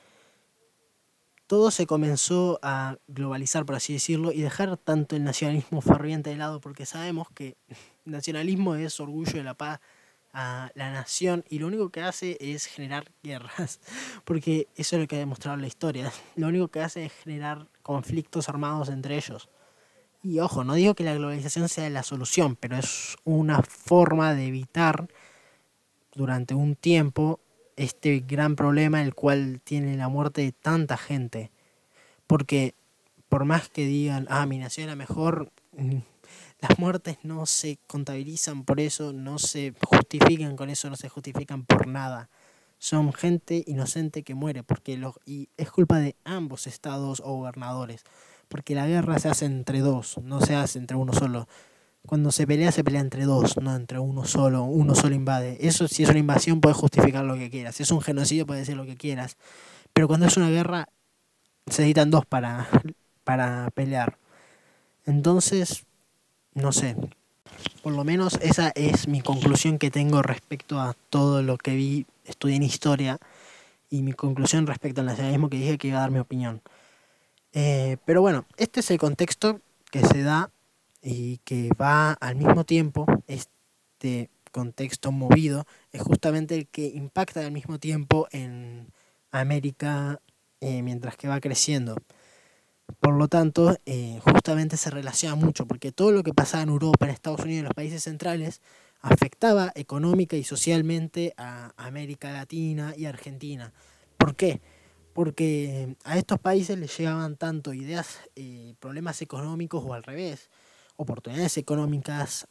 Todo 1.49 1.73
se 1.73 1.87
comenzó 1.87 2.61
a 2.63 2.97
globalizar, 3.09 3.67
por 3.67 3.75
así 3.75 3.95
decirlo, 3.95 4.31
y 4.31 4.43
dejar 4.43 4.77
tanto 4.77 5.17
el 5.17 5.25
nacionalismo 5.25 5.81
ferviente 5.81 6.31
de 6.31 6.37
lado, 6.37 6.61
porque 6.61 6.87
sabemos 6.87 7.29
que 7.35 7.57
nacionalismo 8.05 8.77
es 8.77 9.01
orgullo 9.01 9.33
de 9.33 9.43
la 9.43 9.55
paz 9.55 9.81
a 10.41 10.71
la 10.77 10.93
nación 10.93 11.45
y 11.49 11.59
lo 11.59 11.67
único 11.67 11.91
que 11.91 12.01
hace 12.01 12.39
es 12.41 12.67
generar 12.67 13.11
guerras, 13.25 13.81
porque 14.25 14.69
eso 14.77 14.95
es 14.95 15.03
lo 15.03 15.09
que 15.09 15.17
ha 15.17 15.19
demostrado 15.19 15.57
la 15.57 15.67
historia. 15.67 16.13
Lo 16.37 16.47
único 16.47 16.69
que 16.69 16.81
hace 16.81 17.07
es 17.07 17.13
generar 17.13 17.67
conflictos 17.83 18.49
armados 18.49 18.89
entre 18.89 19.17
ellos. 19.17 19.49
Y 20.23 20.39
ojo, 20.39 20.63
no 20.63 20.75
digo 20.75 20.95
que 20.95 21.03
la 21.03 21.15
globalización 21.15 21.69
sea 21.69 21.91
la 21.91 22.05
solución, 22.05 22.55
pero 22.55 22.77
es 22.77 23.17
una 23.25 23.63
forma 23.63 24.35
de 24.35 24.47
evitar 24.47 25.09
durante 26.15 26.55
un 26.55 26.77
tiempo 26.77 27.41
este 27.77 28.21
gran 28.21 28.55
problema 28.55 29.03
el 29.03 29.15
cual 29.15 29.61
tiene 29.65 29.97
la 29.97 30.09
muerte 30.09 30.43
de 30.43 30.53
tanta 30.53 30.97
gente. 30.97 31.51
Porque 32.29 32.75
por 33.29 33.45
más 33.45 33.69
que 33.69 33.87
digan, 33.87 34.27
ah, 34.31 34.47
mi 34.47 34.59
nación 34.59 34.85
era 34.85 34.97
mejor, 34.97 35.51
mm, 35.77 35.99
las 36.61 36.79
muertes 36.79 37.19
no 37.23 37.47
se 37.47 37.79
contabilizan 37.87 38.65
por 38.65 38.81
eso, 38.81 39.13
no 39.13 39.39
se 39.39 39.75
justifican 39.85 40.57
con 40.57 40.71
eso, 40.71 40.91
no 40.91 40.97
se 40.97 41.09
justifican 41.09 41.65
por 41.65 41.87
nada. 41.87 42.31
Son 42.79 43.13
gente 43.13 43.65
inocente 43.67 44.23
que 44.23 44.35
muere, 44.35 44.63
porque 44.63 44.97
los, 44.97 45.17
y 45.27 45.49
es 45.57 45.71
culpa 45.71 45.99
de 45.99 46.17
ambos 46.25 46.67
estados 46.67 47.21
o 47.25 47.35
gobernadores 47.35 48.05
porque 48.49 48.75
la 48.75 48.87
guerra 48.87 49.19
se 49.19 49.29
hace 49.29 49.45
entre 49.45 49.81
dos, 49.81 50.19
no 50.23 50.41
se 50.41 50.57
hace 50.57 50.79
entre 50.79 50.97
uno 50.97 51.13
solo. 51.13 51.47
Cuando 52.07 52.33
se 52.33 52.47
pelea, 52.47 52.73
se 52.73 52.83
pelea 52.83 53.03
entre 53.03 53.25
dos, 53.25 53.59
no 53.59 53.75
entre 53.77 53.99
uno 53.99 54.25
solo. 54.25 54.65
Uno 54.65 54.95
solo 54.95 55.15
invade. 55.15 55.59
Eso, 55.61 55.89
si 55.89 56.05
es 56.05 56.09
una 56.09 56.19
invasión, 56.19 56.61
puedes 56.61 56.79
justificar 56.79 57.25
lo 57.25 57.35
que 57.35 57.51
quieras. 57.51 57.77
Si 57.77 57.83
es 57.83 57.91
un 57.91 58.01
genocidio, 58.01 58.47
puedes 58.47 58.63
decir 58.63 58.77
lo 58.77 58.87
que 58.87 58.97
quieras. 58.97 59.37
Pero 59.93 60.09
cuando 60.09 60.27
es 60.27 60.37
una 60.39 60.49
guerra, 60.49 60.89
se 61.67 61.83
necesitan 61.83 62.11
dos 62.11 62.25
para, 62.25 62.67
para 63.25 63.71
pelear. 63.73 64.17
Entonces, 65.05 65.85
no 66.55 66.73
sé. 66.73 66.97
Por 67.83 67.93
lo 67.93 68.05
menos 68.05 68.39
esa 68.43 68.71
es 68.75 69.09
mi 69.09 69.21
conclusión 69.21 69.79
que 69.79 69.91
tengo 69.91 70.23
respecto 70.23 70.81
a 70.81 70.95
todo 71.11 71.43
lo 71.43 71.59
que 71.59 71.75
vi, 71.75 72.07
estudié 72.25 72.57
en 72.57 72.63
historia. 72.63 73.19
Y 73.91 74.03
mi 74.03 74.13
conclusión 74.13 74.67
respecto 74.67 75.01
al 75.01 75.07
nacionalismo 75.07 75.49
que 75.49 75.57
dije 75.57 75.79
que 75.79 75.89
iba 75.89 75.99
a 75.99 76.03
dar 76.03 76.11
mi 76.11 76.19
opinión. 76.19 76.61
Eh, 77.53 77.97
pero 78.05 78.21
bueno, 78.21 78.45
este 78.57 78.81
es 78.81 78.91
el 78.91 78.99
contexto 78.99 79.61
que 79.91 80.05
se 80.05 80.23
da 80.23 80.51
y 81.03 81.39
que 81.39 81.71
va 81.81 82.13
al 82.13 82.37
mismo 82.37 82.65
tiempo, 82.65 83.07
este 83.27 84.31
contexto 84.53 85.13
movido, 85.13 85.67
es 85.93 86.03
justamente 86.03 86.55
el 86.55 86.67
que 86.67 86.87
impacta 86.87 87.41
al 87.41 87.53
mismo 87.53 87.79
tiempo 87.79 88.29
en 88.33 88.89
América 89.31 90.21
eh, 90.61 90.83
mientras 90.83 91.17
que 91.17 91.29
va 91.29 91.41
creciendo. 91.41 91.97
Por 93.01 93.15
lo 93.15 93.29
tanto, 93.29 93.77
eh, 93.87 94.19
justamente 94.23 94.77
se 94.77 94.91
relaciona 94.91 95.35
mucho, 95.35 95.67
porque 95.67 95.93
todo 95.93 96.11
lo 96.11 96.23
que 96.23 96.35
pasaba 96.35 96.63
en 96.63 96.71
Europa, 96.71 97.07
en 97.07 97.13
Estados 97.13 97.41
Unidos, 97.41 97.59
en 97.59 97.65
los 97.65 97.75
países 97.75 98.03
centrales, 98.03 98.61
afectaba 99.01 99.73
económica 99.75 100.37
y 100.37 100.45
socialmente 100.45 101.35
a 101.37 101.73
América 101.77 102.33
Latina 102.33 102.95
y 102.97 103.05
Argentina. 103.05 103.73
¿Por 104.17 104.35
qué? 104.35 104.61
porque 105.19 105.97
a 106.05 106.17
estos 106.17 106.39
países 106.39 106.79
les 106.79 106.97
llegaban 106.97 107.35
tanto 107.35 107.75
ideas, 107.75 108.21
eh, 108.37 108.75
problemas 108.79 109.21
económicos 109.21 109.83
o 109.85 109.93
al 109.93 110.05
revés, 110.05 110.49
oportunidades 110.95 111.57
económicas, 111.59 112.47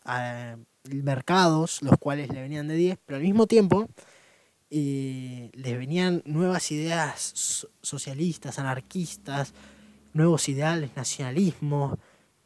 mercados, 0.83 1.81
los 1.81 1.97
cuales 1.97 2.27
le 2.27 2.41
venían 2.41 2.67
de 2.67 2.75
10, 2.75 2.99
pero 3.05 3.15
al 3.15 3.23
mismo 3.23 3.47
tiempo 3.47 3.87
eh, 4.69 5.49
les 5.53 5.77
venían 5.77 6.21
nuevas 6.25 6.69
ideas 6.73 7.67
socialistas, 7.81 8.59
anarquistas, 8.59 9.53
nuevos 10.13 10.47
ideales, 10.49 10.91
nacionalismo. 10.95 11.97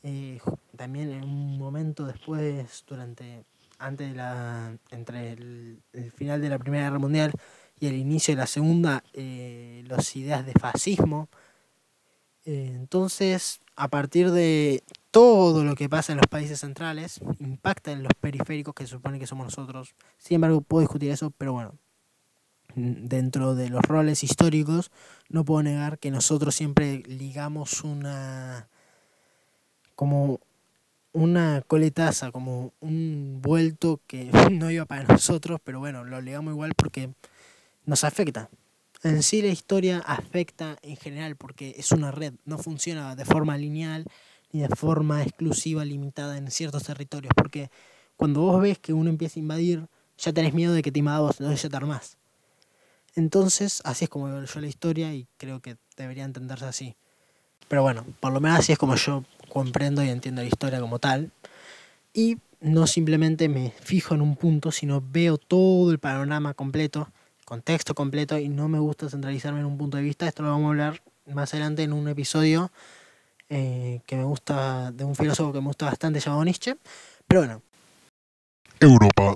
Eh, 0.03 0.39
también 0.75 1.11
en 1.11 1.23
un 1.23 1.57
momento 1.57 2.05
después, 2.05 2.83
durante, 2.87 3.45
antes 3.79 4.09
de 4.09 4.15
la, 4.15 4.75
entre 4.89 5.33
el, 5.33 5.81
final 6.15 6.41
de 6.41 6.49
la 6.49 6.59
Primera 6.59 6.85
Guerra 6.85 6.99
Mundial 6.99 7.31
y 7.79 7.87
el 7.87 7.95
inicio 7.95 8.33
de 8.33 8.41
la 8.41 8.47
Segunda, 8.47 9.03
eh, 9.13 9.83
las 9.87 10.15
ideas 10.15 10.45
de 10.45 10.53
fascismo. 10.53 11.29
Entonces, 12.43 13.59
a 13.75 13.87
partir 13.87 14.31
de 14.31 14.83
todo 15.11 15.63
lo 15.63 15.75
que 15.75 15.89
pasa 15.89 16.13
en 16.13 16.17
los 16.17 16.27
países 16.27 16.59
centrales, 16.59 17.19
impacta 17.39 17.91
en 17.91 18.03
los 18.03 18.13
periféricos 18.19 18.73
que 18.73 18.83
se 18.83 18.91
supone 18.91 19.19
que 19.19 19.27
somos 19.27 19.45
nosotros. 19.45 19.93
Sin 20.17 20.35
embargo, 20.35 20.61
puedo 20.61 20.81
discutir 20.81 21.11
eso, 21.11 21.31
pero 21.37 21.53
bueno, 21.53 21.75
dentro 22.75 23.55
de 23.55 23.69
los 23.69 23.81
roles 23.83 24.23
históricos, 24.23 24.91
no 25.29 25.45
puedo 25.45 25.63
negar 25.63 25.99
que 25.99 26.11
nosotros 26.11 26.55
siempre 26.55 27.03
ligamos 27.07 27.83
una 27.83 28.67
como 29.95 30.39
una 31.13 31.61
coletaza, 31.67 32.31
como 32.31 32.73
un 32.79 33.39
vuelto 33.41 34.01
que 34.07 34.31
no 34.51 34.71
iba 34.71 34.85
para 34.85 35.03
nosotros, 35.03 35.59
pero 35.63 35.79
bueno, 35.79 36.03
lo 36.03 36.21
ligamos 36.21 36.53
igual 36.53 36.73
porque 36.75 37.13
nos 37.85 38.03
afecta. 38.03 38.49
En 39.03 39.23
sí 39.23 39.41
la 39.41 39.47
historia 39.47 39.99
afecta 39.99 40.77
en 40.83 40.95
general 40.95 41.35
porque 41.35 41.75
es 41.77 41.91
una 41.91 42.11
red, 42.11 42.33
no 42.45 42.57
funciona 42.57 43.15
de 43.15 43.25
forma 43.25 43.57
lineal 43.57 44.05
ni 44.51 44.61
de 44.61 44.69
forma 44.69 45.23
exclusiva, 45.23 45.85
limitada 45.85 46.37
en 46.37 46.51
ciertos 46.51 46.83
territorios, 46.83 47.33
porque 47.35 47.69
cuando 48.15 48.41
vos 48.41 48.61
ves 48.61 48.77
que 48.79 48.93
uno 48.93 49.09
empieza 49.09 49.39
a 49.39 49.41
invadir, 49.41 49.87
ya 50.17 50.33
tenés 50.33 50.53
miedo 50.53 50.73
de 50.73 50.81
que 50.83 50.91
te 50.91 50.99
invada 50.99 51.21
vos, 51.21 51.39
entonces 51.39 51.63
ya 51.63 51.69
te 51.69 51.77
armás. 51.77 52.17
Entonces, 53.15 53.81
así 53.85 54.05
es 54.05 54.09
como 54.09 54.25
veo 54.25 54.43
yo 54.43 54.61
la 54.61 54.67
historia 54.67 55.13
y 55.13 55.27
creo 55.37 55.61
que 55.61 55.77
debería 55.97 56.23
entenderse 56.23 56.65
así. 56.65 56.95
Pero 57.67 57.81
bueno, 57.81 58.05
por 58.19 58.33
lo 58.33 58.39
menos 58.39 58.59
así 58.59 58.71
es 58.71 58.77
como 58.77 58.95
yo 58.95 59.23
comprendo 59.49 60.03
y 60.03 60.09
entiendo 60.09 60.41
la 60.41 60.47
historia 60.47 60.79
como 60.79 60.99
tal. 60.99 61.31
Y 62.13 62.37
no 62.59 62.87
simplemente 62.87 63.49
me 63.49 63.71
fijo 63.71 64.13
en 64.13 64.21
un 64.21 64.35
punto, 64.35 64.71
sino 64.71 65.01
veo 65.01 65.37
todo 65.37 65.91
el 65.91 65.99
panorama 65.99 66.53
completo, 66.53 67.09
contexto 67.45 67.95
completo 67.95 68.37
y 68.37 68.49
no 68.49 68.67
me 68.67 68.79
gusta 68.79 69.09
centralizarme 69.09 69.59
en 69.59 69.65
un 69.65 69.77
punto 69.77 69.97
de 69.97 70.03
vista. 70.03 70.27
Esto 70.27 70.43
lo 70.43 70.49
vamos 70.49 70.65
a 70.65 70.69
hablar 70.69 71.01
más 71.25 71.53
adelante 71.53 71.83
en 71.83 71.93
un 71.93 72.07
episodio 72.07 72.71
eh, 73.49 74.01
que 74.05 74.15
me 74.15 74.23
gusta, 74.23 74.91
de 74.91 75.03
un 75.03 75.15
filósofo 75.15 75.51
que 75.51 75.59
me 75.59 75.67
gusta 75.67 75.85
bastante 75.85 76.19
llamado 76.19 76.43
Nietzsche. 76.45 76.77
Pero 77.27 77.41
bueno. 77.41 77.61
Europa. 78.79 79.35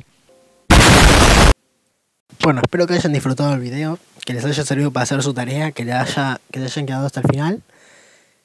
Bueno, 2.41 2.61
espero 2.63 2.85
que 2.87 2.93
hayan 2.93 3.13
disfrutado 3.13 3.53
el 3.53 3.59
video, 3.59 3.99
que 4.25 4.33
les 4.33 4.45
haya 4.45 4.63
servido 4.63 4.91
para 4.91 5.03
hacer 5.03 5.21
su 5.23 5.33
tarea, 5.33 5.71
que, 5.71 5.83
les 5.83 5.95
haya, 5.95 6.39
que 6.51 6.59
les 6.59 6.71
hayan 6.71 6.85
quedado 6.85 7.05
hasta 7.05 7.21
el 7.21 7.27
final, 7.27 7.63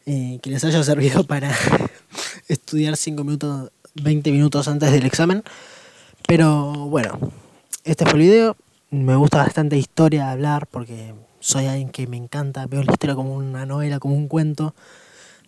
eh, 0.06 0.38
que 0.42 0.50
les 0.50 0.64
haya 0.64 0.82
servido 0.82 1.24
para 1.24 1.50
estudiar 2.48 2.96
5 2.96 3.24
minutos, 3.24 3.70
20 3.94 4.32
minutos 4.32 4.68
antes 4.68 4.90
del 4.92 5.06
examen. 5.06 5.42
Pero 6.26 6.72
bueno, 6.72 7.18
este 7.84 8.04
fue 8.04 8.14
el 8.14 8.20
video. 8.20 8.56
Me 8.90 9.16
gusta 9.16 9.38
bastante 9.38 9.76
historia 9.76 10.30
hablar 10.30 10.66
porque 10.66 11.14
soy 11.40 11.66
alguien 11.66 11.90
que 11.90 12.06
me 12.06 12.16
encanta, 12.16 12.66
veo 12.66 12.82
la 12.82 12.92
historia 12.92 13.14
como 13.14 13.34
una 13.34 13.66
novela, 13.66 13.98
como 13.98 14.14
un 14.14 14.28
cuento 14.28 14.74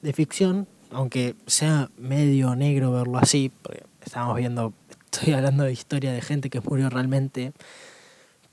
de 0.01 0.13
ficción, 0.13 0.67
aunque 0.91 1.35
sea 1.47 1.91
medio 1.97 2.55
negro 2.57 2.93
verlo 2.93 3.19
así, 3.19 3.51
porque 3.63 3.83
estamos 4.05 4.37
viendo, 4.37 4.73
estoy 5.11 5.35
hablando 5.35 5.65
de 5.65 5.73
historia 5.73 6.13
de 6.13 6.21
gente 6.21 6.51
que 6.51 6.61
murió 6.61 6.91
realmente 6.91 7.53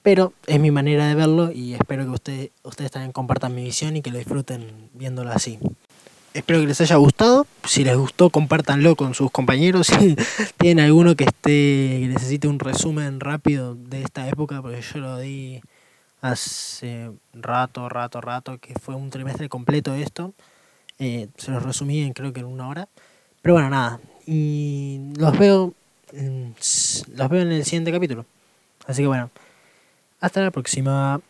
pero 0.10 0.34
es 0.48 0.60
mi 0.60 0.72
manera 0.72 1.08
de 1.08 1.14
verlo 1.14 1.52
y 1.52 1.76
espero 1.76 2.04
que 2.04 2.10
ustedes, 2.10 2.50
ustedes 2.64 2.90
también 2.90 3.12
compartan 3.12 3.54
mi 3.54 3.64
visión 3.64 3.96
y 3.96 4.02
que 4.02 4.10
lo 4.10 4.18
disfruten 4.18 4.90
viéndolo 4.96 5.30
así. 5.30 5.60
Espero 6.34 6.62
que 6.62 6.66
les 6.66 6.82
haya 6.82 6.96
gustado. 6.96 7.46
Si 7.64 7.84
les 7.84 7.96
gustó, 7.96 8.32
compártanlo 8.32 8.96
con 8.96 9.14
sus 9.14 9.30
compañeros. 9.30 9.86
Si 9.94 10.16
tienen 10.58 10.84
alguno 10.84 11.16
que 11.16 11.26
esté 11.26 12.00
que 12.02 12.08
necesite 12.12 12.48
un 12.48 12.58
resumen 12.58 13.20
rápido 13.20 13.76
de 13.76 14.02
esta 14.02 14.28
época, 14.28 14.64
porque 14.64 14.82
yo 14.82 15.00
lo 15.00 15.20
di 15.20 15.62
hace 16.22 17.12
rato, 17.34 17.88
rato, 17.88 18.20
rato, 18.20 18.58
que 18.58 18.74
fue 18.80 18.96
un 18.96 19.12
trimestre 19.12 19.48
completo 19.48 19.94
esto. 19.94 20.34
Eh, 20.98 21.28
se 21.38 21.52
los 21.52 21.62
resumí 21.62 22.02
en 22.02 22.14
creo 22.14 22.34
que 22.34 22.40
en 22.40 22.48
una 22.48 22.68
hora. 22.68 22.88
Pero 23.44 23.54
bueno, 23.54 23.70
nada. 23.70 24.00
Y 24.26 25.12
los 25.20 25.38
veo, 25.38 25.76
los 26.12 27.30
veo 27.30 27.42
en 27.44 27.52
el 27.52 27.64
siguiente 27.64 27.92
capítulo. 27.92 28.26
Así 28.88 29.04
que 29.04 29.08
bueno. 29.08 29.30
Hasta 30.20 30.42
la 30.42 30.52
próxima. 30.52 31.22